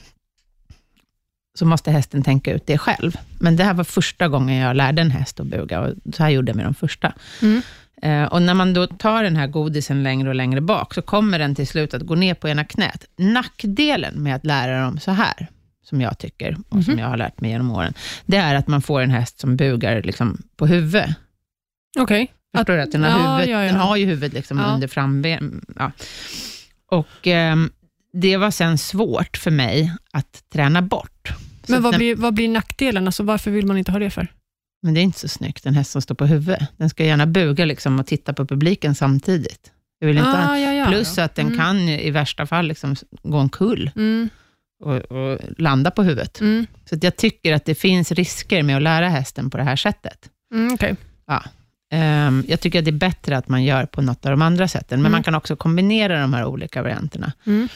[1.57, 3.17] så måste hästen tänka ut det själv.
[3.39, 6.29] Men det här var första gången jag lärde en häst att buga, och så här
[6.29, 7.13] gjorde jag med de första.
[7.41, 7.61] Mm.
[8.01, 11.39] Eh, och när man då tar den här godisen längre och längre bak, så kommer
[11.39, 13.05] den till slut att gå ner på ena knät.
[13.17, 15.47] Nackdelen med att lära dem så här,
[15.83, 16.99] som jag tycker, och som Mhm.
[16.99, 17.93] jag har lärt mig genom åren,
[18.25, 21.09] det är att man får en häst som bugar liksom på huvudet.
[21.99, 22.33] Okej.
[22.57, 22.81] Förstår du?
[22.81, 23.71] Att den har, Ja, huvudet, ja, ja.
[23.71, 25.65] Den har ju huvudet liksom under framben.
[26.91, 27.69] Och ehm,
[28.13, 31.29] det var sen svårt för mig att träna bort.
[31.69, 33.05] Men vad den, blir, vad blir nackdelen?
[33.07, 34.27] Alltså, varför vill man inte ha det för?
[34.83, 36.67] men det är inte så snyggt, en häst som står på huvudet.
[36.77, 39.71] Den ska gärna buga liksom och titta på publiken samtidigt.
[39.99, 40.85] Vill inte ha Ah, ja, ja.
[40.87, 41.57] Plus att den Mm.
[41.57, 44.29] kan i värsta fall liksom gå en kull Mm.
[44.83, 46.41] och, och landa på huvudet.
[46.41, 46.65] Mm.
[46.85, 50.29] Så jag tycker att det finns risker med att lära hästen på det här sättet.
[50.53, 50.95] Mm, Okej.
[51.91, 54.67] Ehm, jag tycker att det är bättre att man gör på något av de andra
[54.67, 55.11] sätten, men Mm.
[55.11, 57.31] man kan också kombinera de här olika varianterna.
[57.45, 57.67] Mm.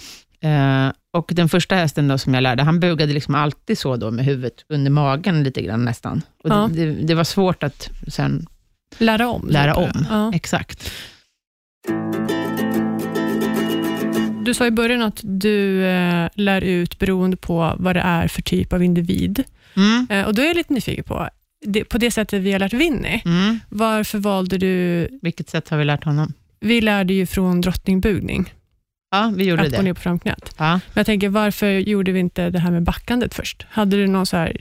[1.14, 4.26] Och den första hästen då som jag lärde, han bugade liksom alltid så då med
[4.26, 6.22] huvudet under magen lite grann nästan.
[6.44, 6.70] Och Ja.
[6.74, 8.48] det, det, det var svårt att sen
[8.98, 9.48] Lära om.
[9.50, 10.06] lära om.
[10.10, 10.32] Ja.
[10.34, 10.92] Exakt.
[14.46, 18.42] Du sa i början att du eh, lär ut beroende på vad det är för
[18.42, 19.44] typ av individ.
[19.76, 20.08] Mm.
[20.10, 21.30] Eh, och Då är jag lite nyfiken på,
[21.66, 23.60] det, på det sättet vi har lärt Winnie, Mm.
[23.70, 25.08] varför valde du...
[25.22, 26.34] Vilket sätt har vi lärt honom?
[26.60, 28.54] Vi lärde ju från drottningbugning,
[29.12, 29.84] Ja, vi gjorde att gå det.
[29.84, 30.56] ner på framknät.
[30.58, 30.72] Ja.
[30.72, 33.66] Men jag tänker, varför gjorde vi inte det här med backandet först?
[33.70, 34.58] Hade du någon så här,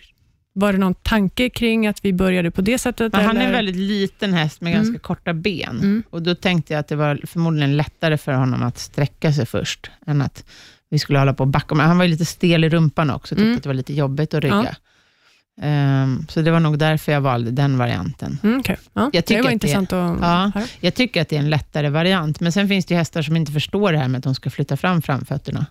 [0.52, 3.12] var det någon tanke kring att vi började på det sättet?
[3.12, 3.46] Men han är eller?
[3.50, 4.84] en väldigt liten häst med Mm.
[4.84, 5.76] ganska korta ben.
[5.78, 6.02] Mm.
[6.10, 9.90] Och Då tänkte jag att det var förmodligen lättare för honom att sträcka sig först,
[10.06, 10.44] än att
[10.90, 11.74] vi skulle hålla på och backa.
[11.74, 13.56] Men han var ju lite stel i rumpan också, tyckte Mm.
[13.56, 14.76] att det var lite jobbigt att rygga.
[15.62, 18.38] Ehm, så det var nog därför jag valde den varianten.
[18.42, 18.76] Mm, okay.
[18.94, 19.10] ja.
[19.12, 20.50] Jag tycker det var att intressant att Ja.
[20.54, 20.64] höra.
[20.80, 23.52] Jag tycker att det är en lättare variant, men sen finns det hästar som inte
[23.52, 25.66] förstår det här med att de ska flytta fram framfötterna.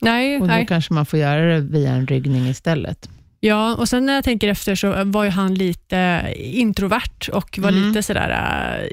[0.00, 0.66] Nej, Och då nej.
[0.66, 3.08] kanske man får göra det via en ryggning istället.
[3.42, 7.68] Ja, och sen när jag tänker efter så var ju han lite introvert och var
[7.68, 7.88] Mm.
[7.88, 8.30] lite sådär,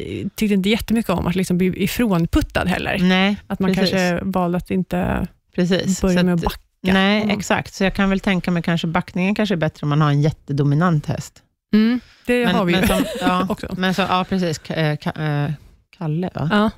[0.01, 2.97] äh, tyckte inte jättemycket om att liksom bli ifrånputtad heller.
[3.01, 3.91] Nej, Att man precis.
[3.91, 6.01] kanske valde att inte precis.
[6.01, 6.59] börja med att backa.
[6.81, 7.37] Nej, honom.
[7.39, 7.73] exakt.
[7.73, 10.21] Så jag kan väl tänka mig kanske backningen kanske är bättre om man har en
[10.21, 11.43] jättedominant häst.
[11.73, 13.75] Mm, det men, har vi ju men som, ja, också.
[13.77, 14.69] men så, ja, precis.
[14.69, 14.97] Eh,
[15.45, 15.51] eh,
[15.97, 16.49] Kalle, va?
[16.51, 16.71] Ja.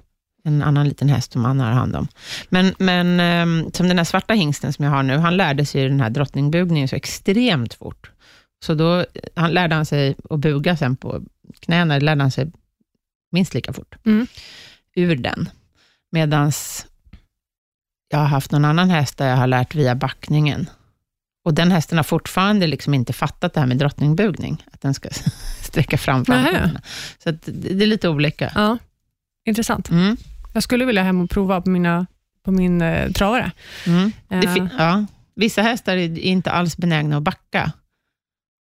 [0.43, 2.07] en annan liten häst som han har hand om.
[2.49, 5.89] Men, men ehm, som den här svarta hingsten som jag har nu, han lärde sig
[5.89, 8.11] den här drottningbugningen så extremt fort.
[8.65, 11.21] Så då han lärde han sig att buga sen på
[11.59, 12.51] knäna, det lärde han sig
[13.31, 14.27] minst lika fort Mm.
[14.95, 15.49] ur den.
[16.11, 16.51] Medan
[18.09, 20.69] jag har haft någon annan häst där jag har lärt via backningen.
[21.45, 25.09] Och den hästen har fortfarande liksom inte fattat det här med drottningbugning, att den ska
[25.61, 26.81] sträcka fram framfötterna.
[27.23, 28.51] Så det är lite olika.
[28.55, 28.77] ja,
[29.45, 29.89] intressant.
[29.89, 30.17] Mm.
[30.53, 32.05] Jag skulle vilja hem och prova på, mina,
[32.43, 33.51] på min eh, travare.
[33.85, 34.11] Mm.
[34.55, 35.05] Fin- ja.
[35.35, 37.71] Vissa hästar är inte alls benägna att backa.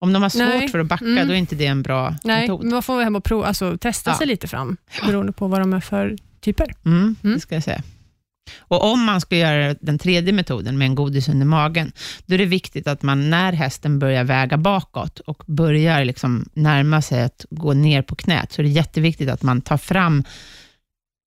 [0.01, 0.67] Om de har svårt Nej.
[0.67, 1.27] för att backa, Mm.
[1.27, 2.61] då är inte det en bra nej, metod.
[2.63, 4.17] men man får hem och prova, alltså, testa Ja.
[4.17, 6.73] sig lite fram, beroende på vad de är för typer.
[6.85, 7.35] Mm, Mm.
[7.35, 7.81] Det ska jag säga.
[8.59, 11.91] Och om man ska göra den tredje metoden med en godis under magen,
[12.25, 17.01] då är det viktigt att man när hästen börjar väga bakåt och börjar liksom närma
[17.01, 20.23] sig att gå ner på knät, så är det jätteviktigt att man tar fram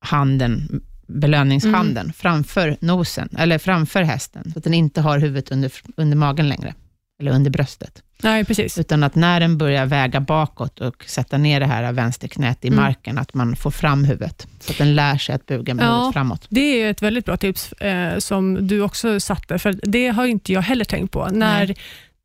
[0.05, 2.13] handen, belöningshanden, Mm.
[2.13, 6.75] framför nosen, eller framför hästen, så att den inte har huvudet under, under magen längre,
[7.21, 8.03] eller under bröstet.
[8.23, 8.79] Nej, precis.
[8.79, 12.81] Utan att när den börjar väga bakåt och sätta ner det här vänsterknät i Mm.
[12.81, 15.95] marken, att man får fram huvudet, så att den lär sig att buga med Ja.
[15.97, 16.47] huvudet framåt.
[16.49, 20.53] Det är ett väldigt bra tips eh, som du också satte, för det har inte
[20.53, 21.29] jag heller tänkt på.
[21.33, 21.77] När, Nej.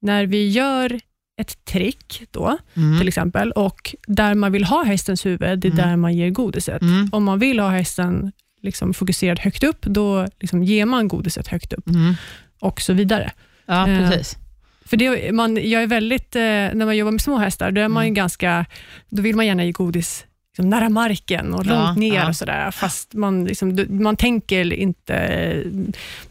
[0.02, 1.00] när vi gör
[1.42, 3.00] ett trick då, Mm.
[3.00, 5.86] till exempel, och där man vill ha hästens huvud, det är Mm.
[5.90, 6.82] där man ger godiset.
[6.82, 7.10] Mm.
[7.12, 8.32] Om man vill ha hästen
[8.62, 12.16] liksom fokuserad högt upp, då liksom ger man godiset högt upp Mm.
[12.62, 13.32] och så vidare.
[13.66, 14.38] Ja, Eh, precis.
[14.90, 17.88] För det, man, jag är väldigt, eh, när man jobbar med små hästar, då, är
[17.88, 18.14] man Mm.
[18.14, 18.66] ganska,
[19.10, 22.28] då vill man gärna ge godis liksom nära marken och Ja, långt ner ja.
[22.28, 25.64] och sådär, fast man, liksom, man tänker inte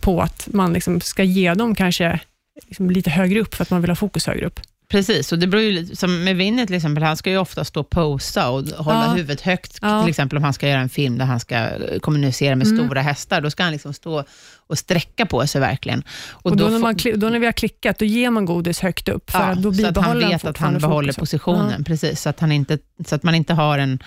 [0.00, 2.20] på att man liksom ska ge dem kanske
[2.66, 4.60] liksom lite högre upp, för att man vill ha fokus högre upp.
[4.94, 7.64] Precis, och det beror ju lite, som med Winnie till exempel, han ska ju ofta
[7.64, 9.12] stå och posa och hålla Ja.
[9.12, 10.02] huvudet högt, Ja.
[10.02, 11.68] till exempel om han ska göra en film där han ska
[12.00, 12.78] kommunicera med Mm.
[12.78, 14.24] stora hästar, då ska han liksom stå
[14.56, 16.02] och sträcka på sig verkligen.
[16.30, 19.08] Och, då, när får- man, då när vi har klickat, då ger man godis högt
[19.08, 22.28] upp, för Ja, att då så att han vet att han behåller positionen, precis, så
[22.28, 23.98] att, han inte, så att man inte har en...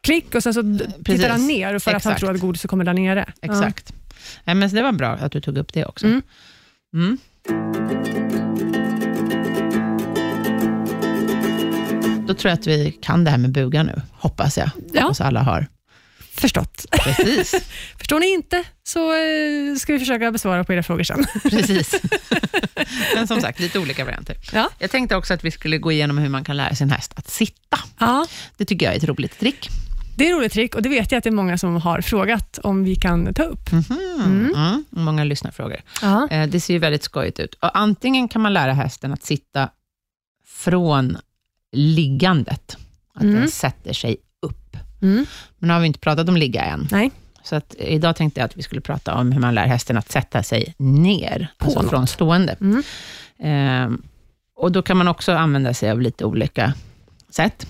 [0.00, 1.04] Klick och sen så Precis.
[1.04, 2.20] tittar han ner, för att han Exakt.
[2.20, 3.24] tror att godiset kommer där nere.
[3.42, 3.92] Exakt.
[4.44, 6.06] Nej, men det var bra att du tog upp det också.
[6.06, 6.22] Mm.
[6.94, 8.45] Mm.
[12.26, 14.70] Då tror jag att vi kan det här med buga nu, hoppas jag.
[14.92, 15.02] Ja.
[15.02, 15.66] Hoppas alla har.
[16.34, 16.86] Förstått.
[16.90, 17.54] Precis.
[17.98, 21.26] Förstår ni inte, så eh, ska vi försöka besvara på era frågor sen.
[21.50, 21.94] Precis.
[23.14, 24.36] Men som sagt, lite olika varianter.
[24.52, 24.70] Ja.
[24.78, 27.28] Jag tänkte också att vi skulle gå igenom hur man kan lära sin häst att
[27.30, 27.78] sitta.
[27.98, 29.68] Ja, Det tycker jag är ett roligt trick.
[30.16, 32.00] det är ett roligt trick och det vet jag att det är många som har
[32.00, 33.72] frågat om vi kan ta upp.
[33.72, 33.84] Mhm.
[34.24, 34.54] Mm.
[34.56, 34.84] Mm.
[34.90, 35.80] Många lyssnarfrågor.
[36.02, 36.28] Ja.
[36.30, 37.54] Eh, Det ser ju väldigt skojigt ut.
[37.54, 39.68] Och antingen kan man lära hästen att sitta
[40.46, 41.16] från
[41.72, 42.76] liggandet,
[43.14, 43.34] att Mm.
[43.34, 44.76] den sätter sig upp.
[45.02, 45.26] Mm.
[45.58, 46.88] Men nu har vi inte pratat om ligga än.
[46.90, 47.10] Nej.
[47.44, 50.12] Så att idag tänkte jag att vi skulle prata om hur man lär hästen att
[50.12, 51.90] sätta sig ner, På alltså något.
[51.90, 52.56] från stående.
[52.60, 52.82] Mm.
[53.38, 54.02] Ehm,
[54.56, 56.74] och Då kan man också använda sig av lite olika
[57.30, 57.66] sätt.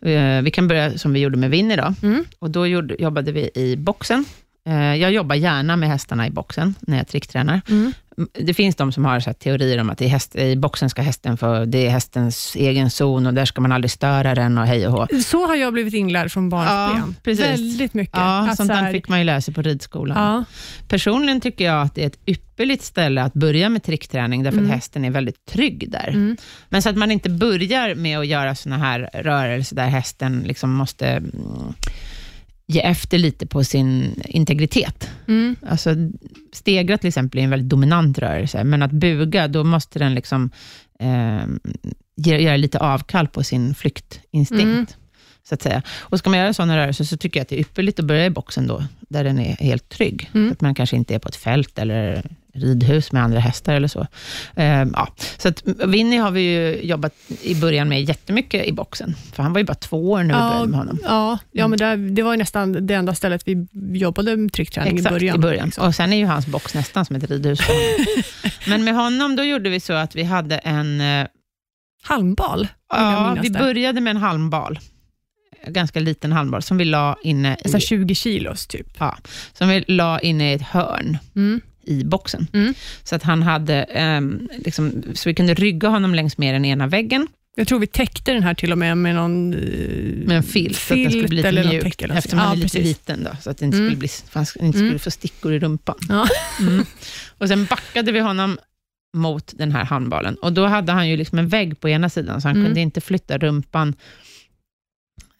[0.00, 1.94] Eh, vi kan börja som vi gjorde med Winnie då.
[2.02, 2.24] Mm.
[2.38, 4.24] Och då gjorde, jobbade vi i boxen.
[4.66, 7.60] Eh, jag jobbar gärna med hästarna i boxen när jag tricktränar.
[7.68, 7.92] Mm.
[8.32, 11.36] Det finns de som har så teorier om att i, häst, i boxen ska hästen
[11.36, 14.86] få, det är hästens egen zon och där ska man aldrig störa den och hej
[14.86, 15.06] och hå.
[15.24, 17.14] Så har jag blivit inlärd från barnsben.
[17.24, 17.32] Ja.
[17.34, 18.16] Väldigt mycket.
[18.16, 20.16] Ja, Att sånt här- fick man ju lära sig på ridskolan.
[20.24, 20.44] Ja,
[20.88, 24.70] Personligen tycker jag att det är ett ypperligt ställe att börja med trickträning, därför Mm.
[24.70, 26.08] att hästen är väldigt trygg där.
[26.08, 26.36] mm,
[26.68, 30.70] Men så att man inte börjar med att göra såna här rörelser där hästen liksom
[30.74, 31.32] måste mm,
[32.68, 35.10] ge efter lite på sin integritet.
[35.28, 35.94] mm, Alltså,
[36.52, 40.50] stegra till exempel är en väldigt dominant rörelse, men att buga, då måste den liksom,
[41.00, 41.46] eh,
[42.16, 44.62] göra lite avkall på sin flyktinstinkt.
[44.62, 44.86] Mm.
[45.48, 45.82] Så att säga.
[45.98, 48.26] Och ska man göra sådana rörelser, så tycker jag att det är ypperligt att börja
[48.26, 50.30] i boxen då, där den är helt trygg.
[50.34, 50.48] Mm.
[50.48, 53.88] Så att man kanske inte är på ett fält eller ridhus med andra hästar eller
[53.88, 54.06] så.
[54.56, 55.08] Eh, ja.
[55.38, 59.52] Så att Winnie har vi ju jobbat i början med jättemycket i boxen, för han
[59.52, 60.98] var ju bara två år när vi började med honom.
[61.04, 64.96] ja, ja, men där, det var ju nästan det enda stället vi jobbade med tryckträning
[64.96, 65.64] Exakt, i början.
[65.66, 65.86] liksom.
[65.86, 67.60] Och sen är ju hans box nästan som ett ridhus.
[68.68, 71.00] Men med honom, då gjorde vi så att vi hade en...
[71.00, 71.26] eh,
[72.02, 73.58] Halmbal, Ja, vi det.
[73.58, 74.78] började med en halmbal.
[75.66, 78.98] Ganska liten halmbal, som vi la inne i, Så här 20 kilos typ.
[79.52, 81.60] som vi la inne i ett hörn Mm.
[81.88, 82.46] I boxen.
[82.52, 82.74] Mm.
[83.04, 86.86] Så att han hade, ehm, liksom, så vi kunde rygga honom längs med den ena
[86.86, 89.60] väggen, Jag tror vi täckte den här till och med med någon eh,
[90.26, 92.78] med en filt, så att den skulle bli lite mjuk, eftersom han ja, är lite
[92.80, 93.88] liten, då, så att det inte Mm.
[93.88, 94.98] skulle, bli, för han inte skulle Mm.
[94.98, 95.96] få stickor i rumpan.
[96.08, 96.28] Ja.
[96.60, 96.84] Mm.
[97.38, 98.58] Och sen backade vi honom
[99.16, 100.34] mot den här handbollen.
[100.34, 102.66] Och då hade han ju liksom en vägg på ena sidan, så han Mm.
[102.66, 103.94] kunde inte flytta rumpan.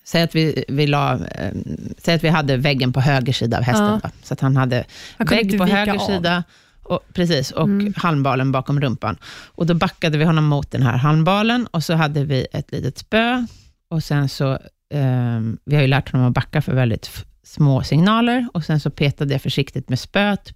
[0.08, 1.52] Säg att vi, vi, la, eh,
[1.98, 4.10] säg att vi hade väggen på höger sida av hästen, Ja.
[4.22, 4.84] så att han hade
[5.18, 5.98] Han vägg på höger av.
[5.98, 6.44] sida,
[6.82, 7.94] och, precis, och Mm.
[7.96, 9.16] handbalen bakom rumpan.
[9.46, 12.98] Och Då backade vi honom mot den här handbalen, och så hade vi ett litet
[12.98, 13.46] spö,
[13.90, 14.52] och sen så,
[14.94, 17.10] eh, vi har ju lärt honom att backa för väldigt
[17.42, 20.52] små signaler, och sen så petade jag försiktigt med spöet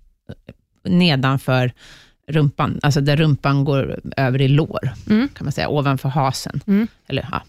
[0.84, 1.72] nedanför
[2.28, 5.28] rumpan, alltså där rumpan går över i lår, Mm.
[5.28, 6.60] kan man säga, ovanför hasen.
[6.66, 6.86] Mm.
[7.08, 7.42] Eller, ja.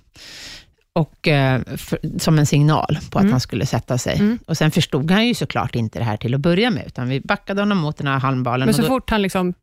[0.96, 3.32] Och eh, för, som en signal på att Mm.
[3.32, 4.16] han skulle sätta sig.
[4.20, 4.40] Mm.
[4.48, 7.20] Och Sen förstod han ju såklart inte det här till att börja med, utan vi
[7.22, 8.66] backade honom mot den här halmballen.
[8.66, 9.54] Men så då, fort han liksom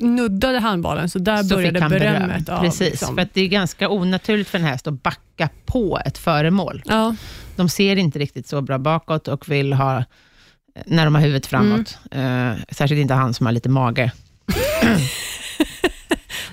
[0.00, 2.58] nuddade handbollen, så där så började berömmet beröm.
[2.58, 2.62] av.
[2.64, 3.16] Precis, liksom.
[3.16, 6.82] för det är ganska onaturligt för en häst att backa på ett föremål.
[6.86, 7.14] ja,
[7.56, 10.04] De ser inte riktigt så bra bakåt och vill ha,
[10.86, 12.50] när de har huvudet framåt, Mm.
[12.52, 14.12] eh, särskilt inte han som har lite mage,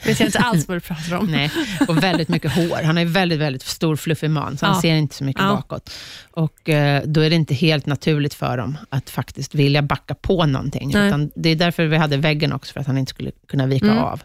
[0.04, 1.26] det känns inte alls vad du pratar om.
[1.32, 1.52] Nej,
[1.88, 2.84] och väldigt mycket hår.
[2.84, 4.82] Han är väldigt, väldigt stor fluffig man, så han Ja.
[4.82, 5.50] ser inte så mycket Ja.
[5.56, 5.92] bakåt.
[6.32, 10.46] Och eh, Då är det inte helt naturligt för dem att faktiskt vilja backa på
[10.46, 10.92] någonting.
[11.36, 13.98] Det är därför vi hade väggen också, för att han inte skulle kunna vika Mm.
[13.98, 14.22] av.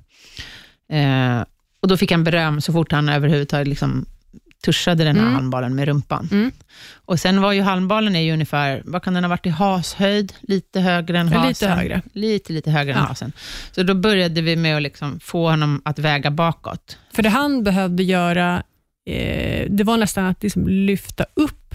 [0.93, 1.45] Eh,
[1.81, 4.07] och Då fick han beröm så fort han överhuvudtaget liksom
[4.67, 5.35] tuschade den här Mm.
[5.35, 6.29] handbollen med rumpan.
[6.33, 6.51] Mm.
[6.95, 10.33] Och Sen var ju handbollen är ju ungefär, vad kan den ha varit i hashöjd?
[10.41, 11.71] Lite högre än Lite hasen.
[11.79, 12.03] högre.
[12.13, 13.05] Lite, lite högre än Ja.
[13.05, 13.33] hasen.
[13.73, 16.99] Så då började vi med att liksom få honom att väga bakåt.
[17.13, 18.63] För det han behövde göra,
[19.11, 21.75] eh, det var nästan att liksom lyfta upp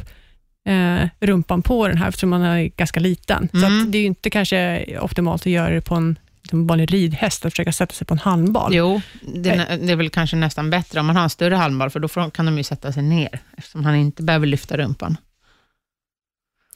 [0.68, 3.50] eh, rumpan på den här, eftersom han är ganska liten.
[3.52, 3.82] Så Mm.
[3.82, 6.20] att det är inte kanske optimalt att göra det på en
[6.52, 8.76] liksom, vanlig ridhäst, att försöka sätta sig på en handbal.
[8.76, 11.90] Jo, det, är- det är väl kanske nästan bättre om man har en större halmboll,
[11.90, 15.18] för då kan de ju sätta sig ner, eftersom han inte behöver lyfta rumpan.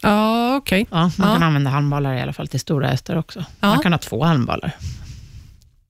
[0.02, 0.86] Ja, okej.
[0.92, 1.34] Ja, man Ja.
[1.34, 3.40] kan använda halmbollar i alla fall till stora hästar också.
[3.60, 3.68] Ja.
[3.68, 4.72] Man kan ha två halmbollar,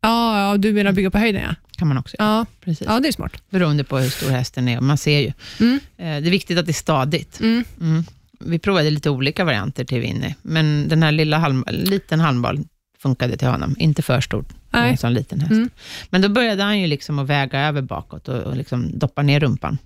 [0.02, 1.56] Ja, ja, du menar bygga på höjden, ja.
[1.78, 2.30] kan man också göra.
[2.30, 2.88] Ja, Precis.
[2.88, 3.32] ja det är smart.
[3.50, 4.82] Beroende på hur stor hästen är.
[4.82, 5.32] Man ser ju.
[5.60, 5.80] Mm.
[5.98, 7.40] Eh, Det är viktigt att det är stadigt.
[7.40, 7.64] Mm.
[7.82, 8.04] Mm.
[8.40, 12.60] Vi provade lite olika varianter till Winnie, men den här lilla halm, liten halmboll
[13.06, 13.76] funkade till honom.
[13.80, 14.92] Inte för stor, för Nej.
[14.92, 15.52] en sån liten häst.
[15.52, 15.70] Mm.
[16.10, 19.40] Men då började han ju liksom att väga över bakåt och, och liksom doppa ner
[19.40, 19.78] rumpan.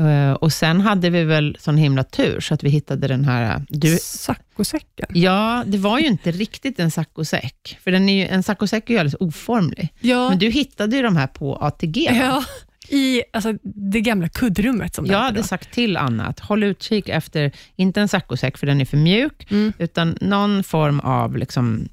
[0.00, 3.62] Eh, och sen hade vi väl sån himla tur, så att vi hittade den här...
[3.68, 5.06] Du, Saccosäcken.
[5.12, 8.94] ja, det var ju inte riktigt en saccosäck, för den är ju, en saccosäck är
[8.94, 9.88] ju alldeles oformlig.
[10.00, 12.08] Ja, Men du hittade ju de här på ATG.
[12.12, 12.44] ja,
[12.88, 15.42] i alltså, det gamla kuddrummet som Jag hade då.
[15.42, 19.46] sagt till Anna att håll utkik efter, inte en saccosäck, för den är för mjuk,
[19.50, 19.72] Mm.
[19.78, 21.88] utan någon form av liksom,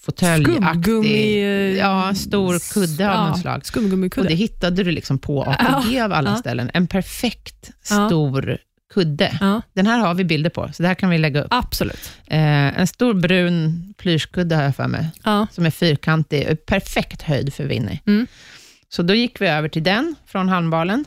[0.00, 3.56] fåtöljaktig, ja, stor kudde av ja, något slag.
[3.58, 4.28] Och Skumgummikudde.
[4.28, 6.36] det hittade du liksom på ATG av alla ja.
[6.36, 6.70] ställen.
[6.74, 8.06] En perfekt Ja.
[8.08, 8.58] stor
[8.94, 9.38] kudde.
[9.40, 11.48] Ja, Den här har vi bilder på, så det här kan vi lägga upp.
[11.50, 12.10] absolut.
[12.26, 15.46] Eh, en stor brun plyschkudde har jag för mig, Ja.
[15.52, 18.00] som är fyrkantig, perfekt höjd för Winnie.
[18.06, 18.26] Mm.
[18.88, 21.04] Så då gick vi över till den från handbalen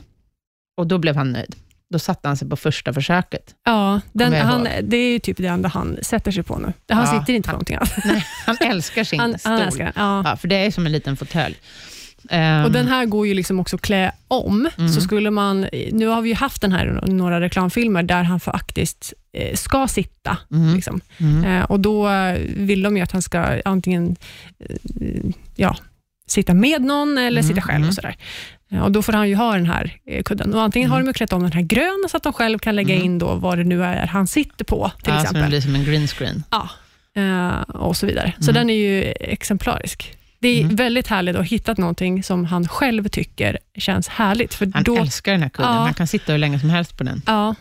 [0.76, 1.56] och då blev han nöjd.
[1.92, 3.54] Då satte han sig på första försöket.
[3.64, 6.72] Ja, den, han, det är ju typ det enda han sätter sig på nu.
[6.88, 7.92] Han Ja, sitter inte på någonting annat.
[8.04, 9.52] Nej, han älskar sin Han, stol.
[9.52, 9.92] han älskar.
[9.96, 10.22] Ja.
[10.24, 11.56] Ja, för det är som en liten fåtölj.
[12.30, 14.68] Ehm, Och den här går ju liksom också att klä om.
[14.78, 14.88] Mm.
[14.92, 18.40] Så skulle man, nu har vi ju haft den här i några reklamfilmer där han
[18.40, 20.38] faktiskt eh, ska sitta.
[20.50, 20.74] Mm.
[20.74, 21.00] Liksom.
[21.18, 21.44] Mm.
[21.44, 24.16] Eh, och Då eh, vill de ju att han ska antingen
[25.56, 25.76] ja,
[26.30, 27.76] sitta med någon eller Mm, sitta själv.
[27.76, 27.88] mm.
[27.88, 28.16] och sådär.
[28.72, 30.54] Eh, och Då får han ju ha den här eh, kudden.
[30.54, 30.92] Och antingen Mm.
[31.06, 33.06] har de klätt om den här grön, så att de själv kan lägga Mm.
[33.06, 35.48] in då vad det nu är han sitter på, till ja, så den exempel.
[35.48, 36.42] blir som en green screen.
[36.50, 36.68] Ja,
[37.16, 38.32] eh, och så vidare.
[38.38, 38.54] Så Mm.
[38.54, 40.16] den är ju exemplarisk.
[40.38, 40.76] Det är Mm.
[40.76, 44.54] väldigt härligt att ha hittat någonting som han själv tycker känns härligt.
[44.54, 45.72] För Han då, älskar den här kudden.
[45.72, 45.78] Ja.
[45.78, 47.22] Han kan sitta hur länge som helst på den.
[47.26, 47.54] ja.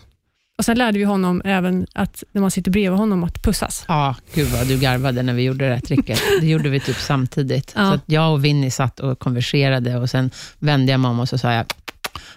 [0.60, 3.86] Och Sen lärde vi honom även att när man sitter bredvid honom att pussas.
[3.88, 6.22] Ja, gud vad du garvade när vi gjorde det här tricket.
[6.42, 7.74] Det gjorde vi typ samtidigt.
[7.78, 7.92] Ja.
[7.94, 11.38] Så jag och Vinny satt och konverserade och sen vände jag mig om och så
[11.38, 11.66] sa jag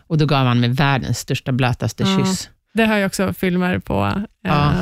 [0.06, 2.18] och då gav han mig världens största, blötaste Ja.
[2.18, 2.48] kyss.
[2.74, 4.22] Det har jag också filmer på.
[4.44, 4.70] Ja.
[4.72, 4.74] Eh,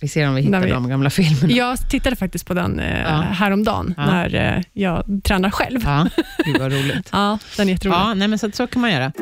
[0.00, 1.52] Vi ser om vi hittar vi- de gamla filmerna.
[1.52, 3.20] Jag tittade faktiskt på den eh, Ja.
[3.20, 4.06] häromdagen, Ja.
[4.06, 5.80] när eh, jag tränar själv.
[5.84, 7.10] Ja, Ja, gud vad roligt.
[7.56, 7.98] den är jätterolig.
[7.98, 9.12] Ja, nej, men så, så kan man göra.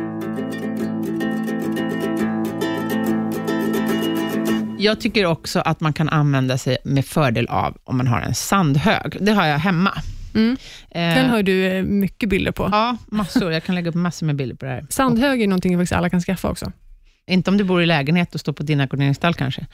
[4.85, 8.35] Jag tycker också att man kan använda sig med fördel av om man har en
[8.35, 9.17] sandhög.
[9.21, 10.03] Det har jag hemma.
[10.35, 10.57] Mm.
[10.91, 12.69] Eh, Den har du eh, mycket bilder på.
[12.73, 13.53] Ja, massor.
[13.53, 14.87] Jag kan lägga upp massor med bilder på det här.
[14.91, 16.73] Sandhög är någonting faktiskt alla kan skaffa också.
[17.27, 19.67] Inte om du bor i lägenhet och står på din ackorderingsstall kanske.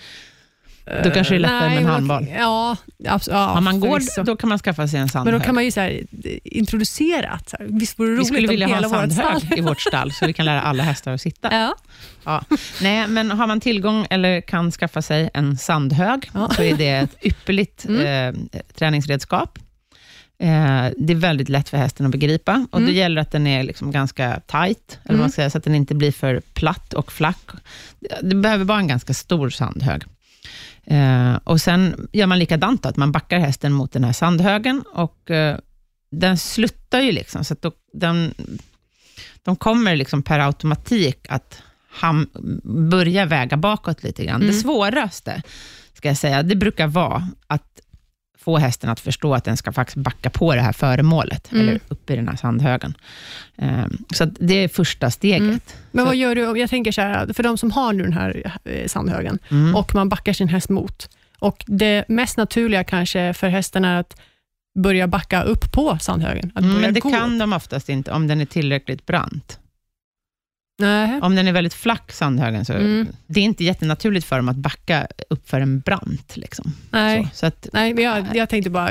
[1.04, 2.26] Då kanske det är lättare med en man- handboll.
[2.38, 2.76] Ja,
[3.08, 3.34] absolut.
[3.36, 4.22] Ja, Om man går, förvisso.
[4.22, 5.40] då kan man skaffa sig en Men sandhög.
[5.40, 5.90] då kan man ju så här,
[6.24, 9.10] eh, introducera att så här, visst vore det vi roligt skulle om vilja ha en
[9.10, 11.48] sandhög i vårt stall, så vi kan lära alla hästar att sitta.
[11.54, 11.74] Ja.
[12.24, 12.44] Ja.
[12.82, 16.50] Nej, men har man tillgång eller kan skaffa sig en sandhög, Ja.
[16.56, 18.48] så är det ett ypperligt Mm.
[18.52, 19.58] eh, träningsredskap.
[20.42, 22.92] Eh, det är väldigt lätt för hästen att begripa och Mm.
[22.92, 25.20] det gäller att den är liksom ganska tight, eller Mm.
[25.20, 27.48] man ska säga, så att den inte blir för platt och flack.
[28.22, 30.02] Det behöver vara en ganska stor sandhög.
[30.84, 34.84] Eh, och Sen gör man likadant, då, att man backar hästen mot den här sandhögen
[34.92, 35.58] och eh,
[36.10, 38.34] den sluttar ju liksom, så att då, den,
[39.42, 42.30] de kommer liksom per automatik att ham,
[42.90, 44.42] börja väga bakåt lite grann.
[44.42, 44.46] Mm.
[44.46, 45.42] Det svåraste,
[45.94, 47.80] ska jag säga, det brukar vara att
[48.44, 51.68] få hästen att förstå att den ska faktiskt backa på det här föremålet, Mm.
[51.68, 52.94] eller upp i den här sandhögen.
[53.56, 55.40] Um, så det är första steget.
[55.40, 55.60] Mm.
[55.92, 58.52] Men vad gör du, jag tänker så här, för de som har nu den här
[58.64, 59.76] eh, sandhögen, Mm.
[59.76, 64.20] och man backar sin häst mot, och det mest naturliga kanske för hästen är att
[64.78, 66.52] börja backa upp på sandhögen.
[66.54, 69.58] Att Mm, börja men det gå kan de oftast inte, om den är tillräckligt brant.
[70.80, 71.18] Nej.
[71.22, 73.08] Om den är väldigt flack, sandhögen, så Mm.
[73.26, 76.36] det är inte jättenaturligt för dem att backa upp för en brant.
[76.36, 76.72] Liksom.
[76.90, 77.28] Nej.
[77.32, 78.90] Så, så att, Nej, men jag, jag tänkte bara,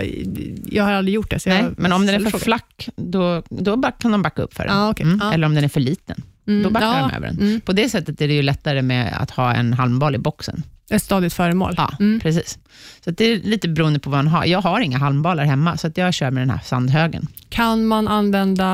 [0.65, 1.45] jag har aldrig gjort det.
[1.45, 2.39] Nej, men om den är för frågan.
[2.43, 4.75] flack, då, då kan de backa upp för den.
[4.77, 5.03] Ja, okej.
[5.05, 5.19] Mm.
[5.23, 5.33] Ja.
[5.33, 6.21] Eller om den är för liten.
[6.47, 7.37] Mm, då backar ja, de över den.
[7.39, 10.63] Mm, På det sättet är det ju lättare med att ha en halmboll i boxen.
[10.91, 11.73] ett stadigt föremål.
[11.77, 12.19] Ja, Mm.
[12.19, 12.59] precis.
[13.05, 14.45] Så det är lite beroende på vad man har.
[14.45, 17.27] Jag har inga halmbollar hemma, så jag kör med den här sandhögen.
[17.49, 18.65] Kan man använda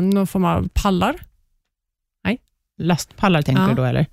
[0.00, 1.14] någon form av pallar?
[2.78, 3.68] Lastpallar tänker Ja.
[3.68, 4.06] du då, eller?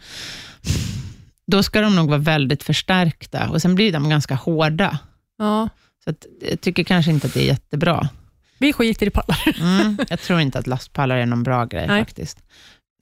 [1.47, 4.97] Då ska de nog vara väldigt förstärkta och sen blir de ganska hårda.
[5.37, 5.69] Ja.
[6.03, 8.09] Så att jag tycker kanske inte att det är jättebra.
[8.57, 9.55] Vi skiter i pallar.
[9.61, 12.01] Mm, jag tror inte att lastpallar är någon bra grej Nej.
[12.01, 12.39] faktiskt.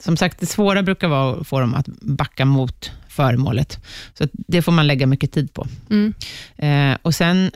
[0.02, 3.78] Som sagt, det svåra brukar vara att få dem att backa mot föremålet.
[4.14, 5.66] Så det får man lägga mycket tid på.
[5.90, 6.14] Mm.
[6.56, 7.50] Eh, och sen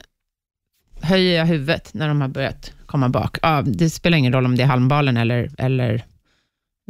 [1.00, 3.38] höjer jag huvudet när de har börjat komma bak.
[3.42, 6.04] Ja, det spelar ingen roll om det är halmbalen eller, eller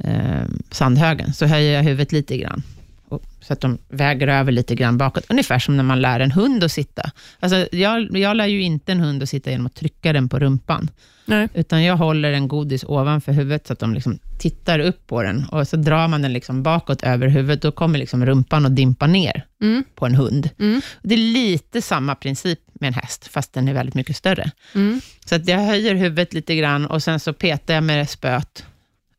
[0.05, 2.63] eh, sandhögen, så höjer jag huvudet lite grann.
[3.09, 5.25] Och, så att de väger över lite grann bakåt.
[5.29, 7.11] Ungefär som när man lär en hund att sitta.
[7.41, 10.39] Alltså, jag, jag lär ju inte en hund att sitta genom att trycka den på
[10.39, 10.91] rumpan,
[11.27, 11.49] Nej.
[11.55, 15.45] utan jag håller en godis ovanför huvudet, så att de liksom tittar upp på den,
[15.53, 19.07] och så drar man den liksom bakåt över huvudet, då kommer liksom rumpan att dimpa
[19.07, 19.85] ner Mm.
[19.95, 20.51] på en hund.
[20.59, 20.81] Mm.
[21.03, 24.51] Det är lite samma princip med en häst, fast den är väldigt mycket större.
[24.75, 25.01] Mm.
[25.27, 28.65] Så att jag höjer huvudet lite grann och sen så petar jag med spöet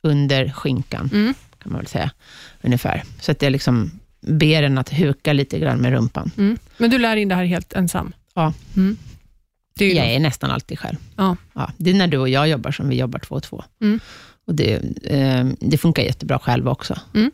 [0.06, 1.34] under skinkan, Mm.
[1.64, 2.12] kan man väl säga,
[2.62, 3.04] ungefär.
[3.22, 3.92] Så att jag liksom
[4.22, 6.32] ber den att huka lite grann med rumpan.
[6.38, 6.58] Mm.
[6.78, 8.14] Men du lär in det här helt ensam?
[8.36, 8.54] Ja.
[8.76, 8.98] Mm.
[9.78, 10.98] Det är Jag då- är nästan alltid själv.
[11.16, 11.36] Ja.
[11.54, 13.64] Ja, det är när du och jag jobbar som vi jobbar två och två.
[13.82, 14.00] Mm.
[14.48, 17.00] Och det, eh, det funkar jättebra själv också.
[17.14, 17.32] Mm.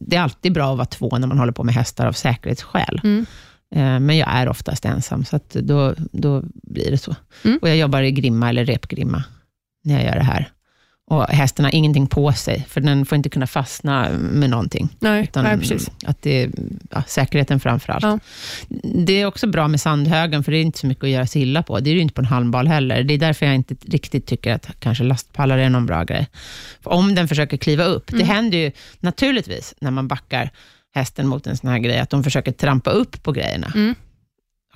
[0.00, 3.00] Det är alltid bra att vara två när man håller på med hästar av säkerhetsskäl.
[3.04, 3.26] Mm.
[3.74, 7.16] Eh, Men jag är oftast ensam, så att då, då blir det så.
[7.44, 7.58] Mm.
[7.62, 9.24] Och jag jobbar i grimma eller repgrimma
[9.84, 10.48] när jag gör det här.
[11.08, 14.88] Och hästen har ingenting på sig, för den får inte kunna fastna med någonting.
[14.98, 15.90] Nej, Utan nej, precis.
[16.06, 16.50] Att det
[16.90, 18.02] ja, säkerheten framför allt.
[18.04, 18.18] Ja.
[19.06, 21.42] Det är också bra med sandhögen, för det är inte så mycket att göra sig
[21.42, 21.80] illa på.
[21.80, 23.02] Det är det ju inte på en halmbal heller.
[23.02, 26.28] Det är därför jag inte riktigt tycker att kanske lastpallar är någon bra grej.
[26.82, 28.28] För om den försöker kliva upp, det Mm.
[28.28, 30.50] händer ju naturligtvis när man backar
[30.94, 33.72] hästen mot en sån här grej, att de försöker trampa upp på grejerna.
[33.74, 33.94] Mm.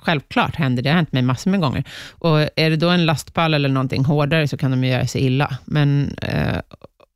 [0.01, 1.83] Självklart händer det, det har hänt mig massor med gånger.
[2.09, 5.57] Och är det då en lastpall eller någonting hårdare, så kan de göra sig illa.
[5.65, 6.57] Men, eh,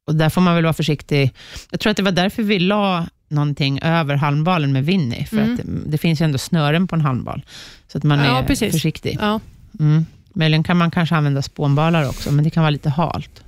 [0.08, 1.32] och där får man väl vara försiktig.
[1.72, 5.54] Jag tror att det var därför vi la någonting över halmbalen med Winnie, för Mm.
[5.54, 7.42] att det finns ju ändå snören på en halmbal,
[7.88, 8.72] så att man Ja, är precis.
[8.74, 9.18] försiktig.
[9.22, 9.40] Ja.
[9.80, 10.06] Mm.
[10.34, 13.44] Möjligen kan man kanske använda spånbalar också, men det kan vara lite halt.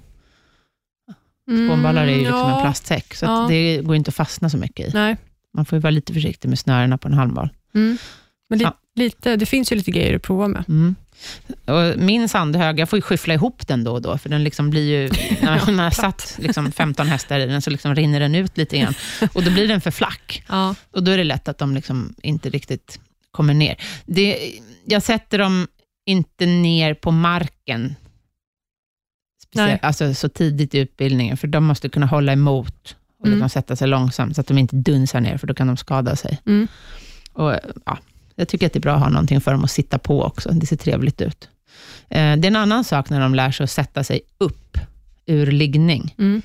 [1.68, 2.56] Spånbalar är ju liksom Mm, ja.
[2.58, 3.46] en plastsäck, så Ja.
[3.50, 4.92] det går inte att fastna så mycket i.
[4.94, 5.18] Nej.
[5.54, 7.50] Man får ju vara lite försiktig med snörena på en halmbal.
[7.76, 7.98] Mm.
[8.50, 8.78] Men Ja.
[8.98, 10.64] Lite, det finns ju lite grejer att prova med.
[10.68, 10.96] Mm.
[11.66, 14.70] Och min sandhög, jag får ju skyffla ihop den då och då, för den liksom
[14.70, 15.10] blir ju,
[15.42, 18.78] när man har satt liksom 15 hästar i den, så liksom rinner den ut lite
[18.78, 18.94] grann.
[19.34, 20.44] Och då blir den för flack.
[20.50, 20.76] Ja.
[20.92, 23.00] Och då är det lätt att de liksom inte riktigt
[23.32, 23.76] kommer ner.
[24.06, 24.52] Det,
[24.86, 25.68] jag sätter dem
[26.06, 27.96] inte ner på marken,
[29.44, 33.40] speciellt, alltså så tidigt i utbildningen, för de måste kunna hålla emot och Mm.
[33.40, 36.16] liksom sätta sig långsamt, så att de inte dunsar ner, för då kan de skada
[36.16, 36.40] sig.
[36.46, 36.68] Mm.
[37.34, 37.98] Och, ja,
[38.38, 40.50] jag tycker att det är bra att ha någonting för dem att sitta på också.
[40.52, 41.50] Det ser trevligt ut.
[42.10, 44.78] Eh, det är en annan sak när de lär sig att sätta sig upp
[45.26, 46.42] ur liggning, Mm.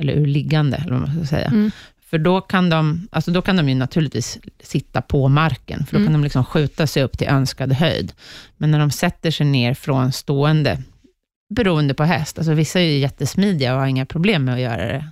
[0.00, 1.46] eller ur liggande, eller vad man ska säga.
[1.48, 1.70] Mm.
[2.10, 5.96] För då kan, de, alltså då kan de ju naturligtvis sitta på marken, för då
[5.98, 6.06] Mm.
[6.06, 8.12] kan de liksom skjuta sig upp till önskad höjd.
[8.56, 10.82] Men när de sätter sig ner från stående,
[11.54, 14.86] beroende på häst, alltså vissa är ju jättesmidiga och har inga problem med att göra
[14.86, 15.04] det.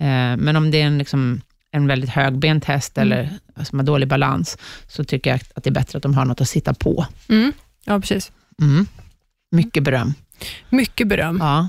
[0.00, 1.40] Eh, men om det är en, liksom,
[1.72, 3.12] en väldigt högbent häst, Mm.
[3.12, 3.28] eller
[3.64, 4.58] som har dålig balans,
[4.88, 7.06] så tycker jag att det är bättre att de har något att sitta på.
[7.28, 7.52] Mm.
[7.84, 8.32] ja, precis.
[8.60, 8.86] Mm.
[9.50, 10.14] Mycket beröm.
[10.70, 11.38] Mycket beröm.
[11.40, 11.68] Ja.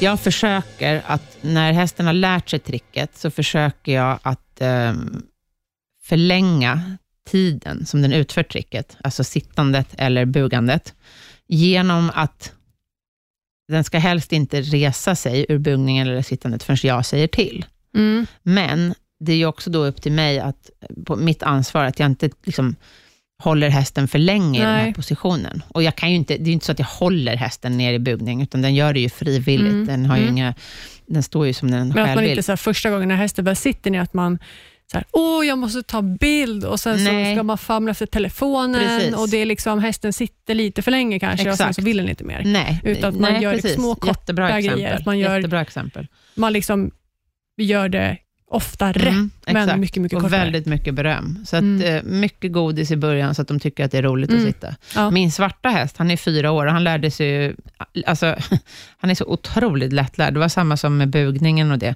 [0.00, 5.22] Jag försöker att, när hästen har lärt sig tricket, så försöker jag att ehm,
[6.02, 6.96] förlänga
[7.30, 10.94] tiden som den utför tricket, alltså sittandet eller bugandet,
[11.48, 12.52] genom att
[13.68, 17.66] den ska helst inte resa sig ur bugningen eller sittandet förrän jag säger till.
[17.94, 18.26] Mm.
[18.42, 20.70] Men det är ju också då upp till mig, att,
[21.06, 22.76] på mitt ansvar, att jag inte liksom
[23.42, 24.94] håller hästen för länge i den här Nej.
[24.94, 25.62] positionen.
[25.68, 27.92] Och jag kan ju inte, det är ju inte så att jag håller hästen ner
[27.92, 29.72] i bugning, utan den gör det ju frivilligt.
[29.72, 30.28] Mm, Den, har mm.
[30.28, 30.54] inga,
[31.06, 32.30] den står ju som den Men att själv man vill.
[32.30, 34.38] inte så här, första gången när hästen väl sitter ner, att man
[34.92, 38.80] så här, åh, jag måste ta bild och sen så ska man famla efter telefonen
[38.80, 39.14] Precis.
[39.14, 41.74] och det är liksom, hästen sitter lite för länge kanske och sen Exakt.
[41.76, 42.42] så vill den inte mer.
[42.44, 43.74] Nej, Utan att man nej, gör precis.
[43.74, 45.02] små, korta Jättebra grejer, exempel.
[45.06, 46.06] man gör- Jättebra exempel.
[46.34, 46.90] Man liksom
[47.56, 48.16] gör det
[48.50, 50.40] oftare, Mm, men mycket, mycket och kortare.
[50.40, 51.44] väldigt mycket beröm.
[51.46, 51.82] Så att, Mm.
[51.96, 54.42] eh, mycket godis i början, så att de tycker att det är roligt Mm.
[54.42, 54.74] att sitta.
[54.94, 55.10] Ja.
[55.10, 57.56] Min svarta häst, han är fyra år och han lärde sig ju,
[58.06, 58.36] alltså,
[58.98, 60.34] han är så otroligt lättlärd.
[60.34, 61.94] Det var samma som med bugningen och det.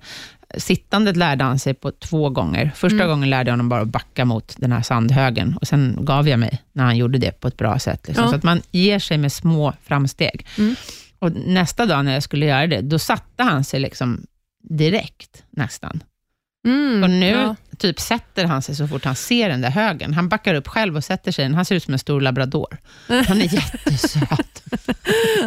[0.56, 2.70] Sittandet lärde han sig på två gånger.
[2.74, 3.08] Första Mm.
[3.08, 6.38] gången lärde jag honom bara att backa mot den här sandhögen och sen gav jag
[6.40, 8.08] mig när han gjorde det på ett bra sätt.
[8.08, 8.24] Liksom.
[8.24, 8.30] Ja.
[8.30, 10.46] Så att man ger sig med små framsteg.
[10.58, 10.74] Mm.
[11.18, 14.26] Och nästa dag när jag skulle göra det, då satte han sig liksom
[14.68, 16.02] direkt nästan.
[16.64, 17.56] Mm, Och nu ja.
[17.78, 20.14] typ sätter han sig så fort han ser den där högen.
[20.14, 21.52] Han backar upp själv och sätter sig.
[21.52, 22.76] Han ser ut som en stor labrador.
[23.08, 24.62] Han är jättesöt.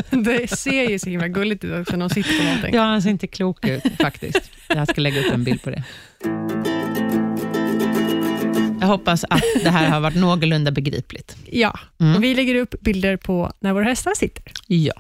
[0.10, 2.76] Det ser ju så himla gulligt ut också när de sitter på någonting.
[2.76, 4.42] Ja, han ser inte klok ut faktiskt.
[4.68, 5.84] Jag ska lägga upp en bild på det.
[8.82, 11.36] Jag hoppas att det här har varit någorlunda begripligt.
[11.52, 12.16] Ja, Mm.
[12.16, 14.44] och vi lägger upp bilder på när våra hästar sitter.
[14.68, 14.94] Ja,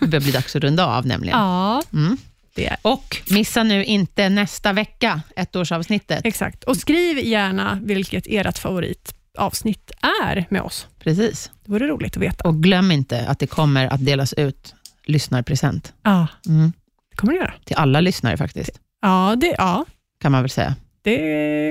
[0.00, 1.38] det börjar bli dags att runda av nämligen.
[1.38, 2.16] Ja, Mm.
[2.56, 6.20] Det är Och missa nu inte nästa vecka, ettårsavsnittet.
[6.26, 6.64] exakt.
[6.64, 9.90] Och skriv gärna vilket ert favoritavsnitt
[10.24, 10.86] är med oss.
[10.98, 11.50] Precis.
[11.64, 12.48] Det vore roligt att veta.
[12.48, 15.92] Och glöm inte att det kommer att delas ut lyssnarpresent.
[16.02, 16.72] Ja, Mm.
[17.10, 17.54] det kommer det göra.
[17.64, 18.70] Till alla lyssnare faktiskt,
[19.02, 19.84] Ja, det, ja,
[20.20, 20.74] kan man väl säga.
[21.02, 21.16] det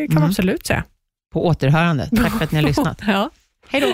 [0.08, 0.30] kan man Mm.
[0.30, 0.84] absolut säga.
[1.34, 2.10] På återhörande.
[2.16, 3.02] Tack för att ni har lyssnat.
[3.08, 3.30] Ja.
[3.70, 3.94] Hej då.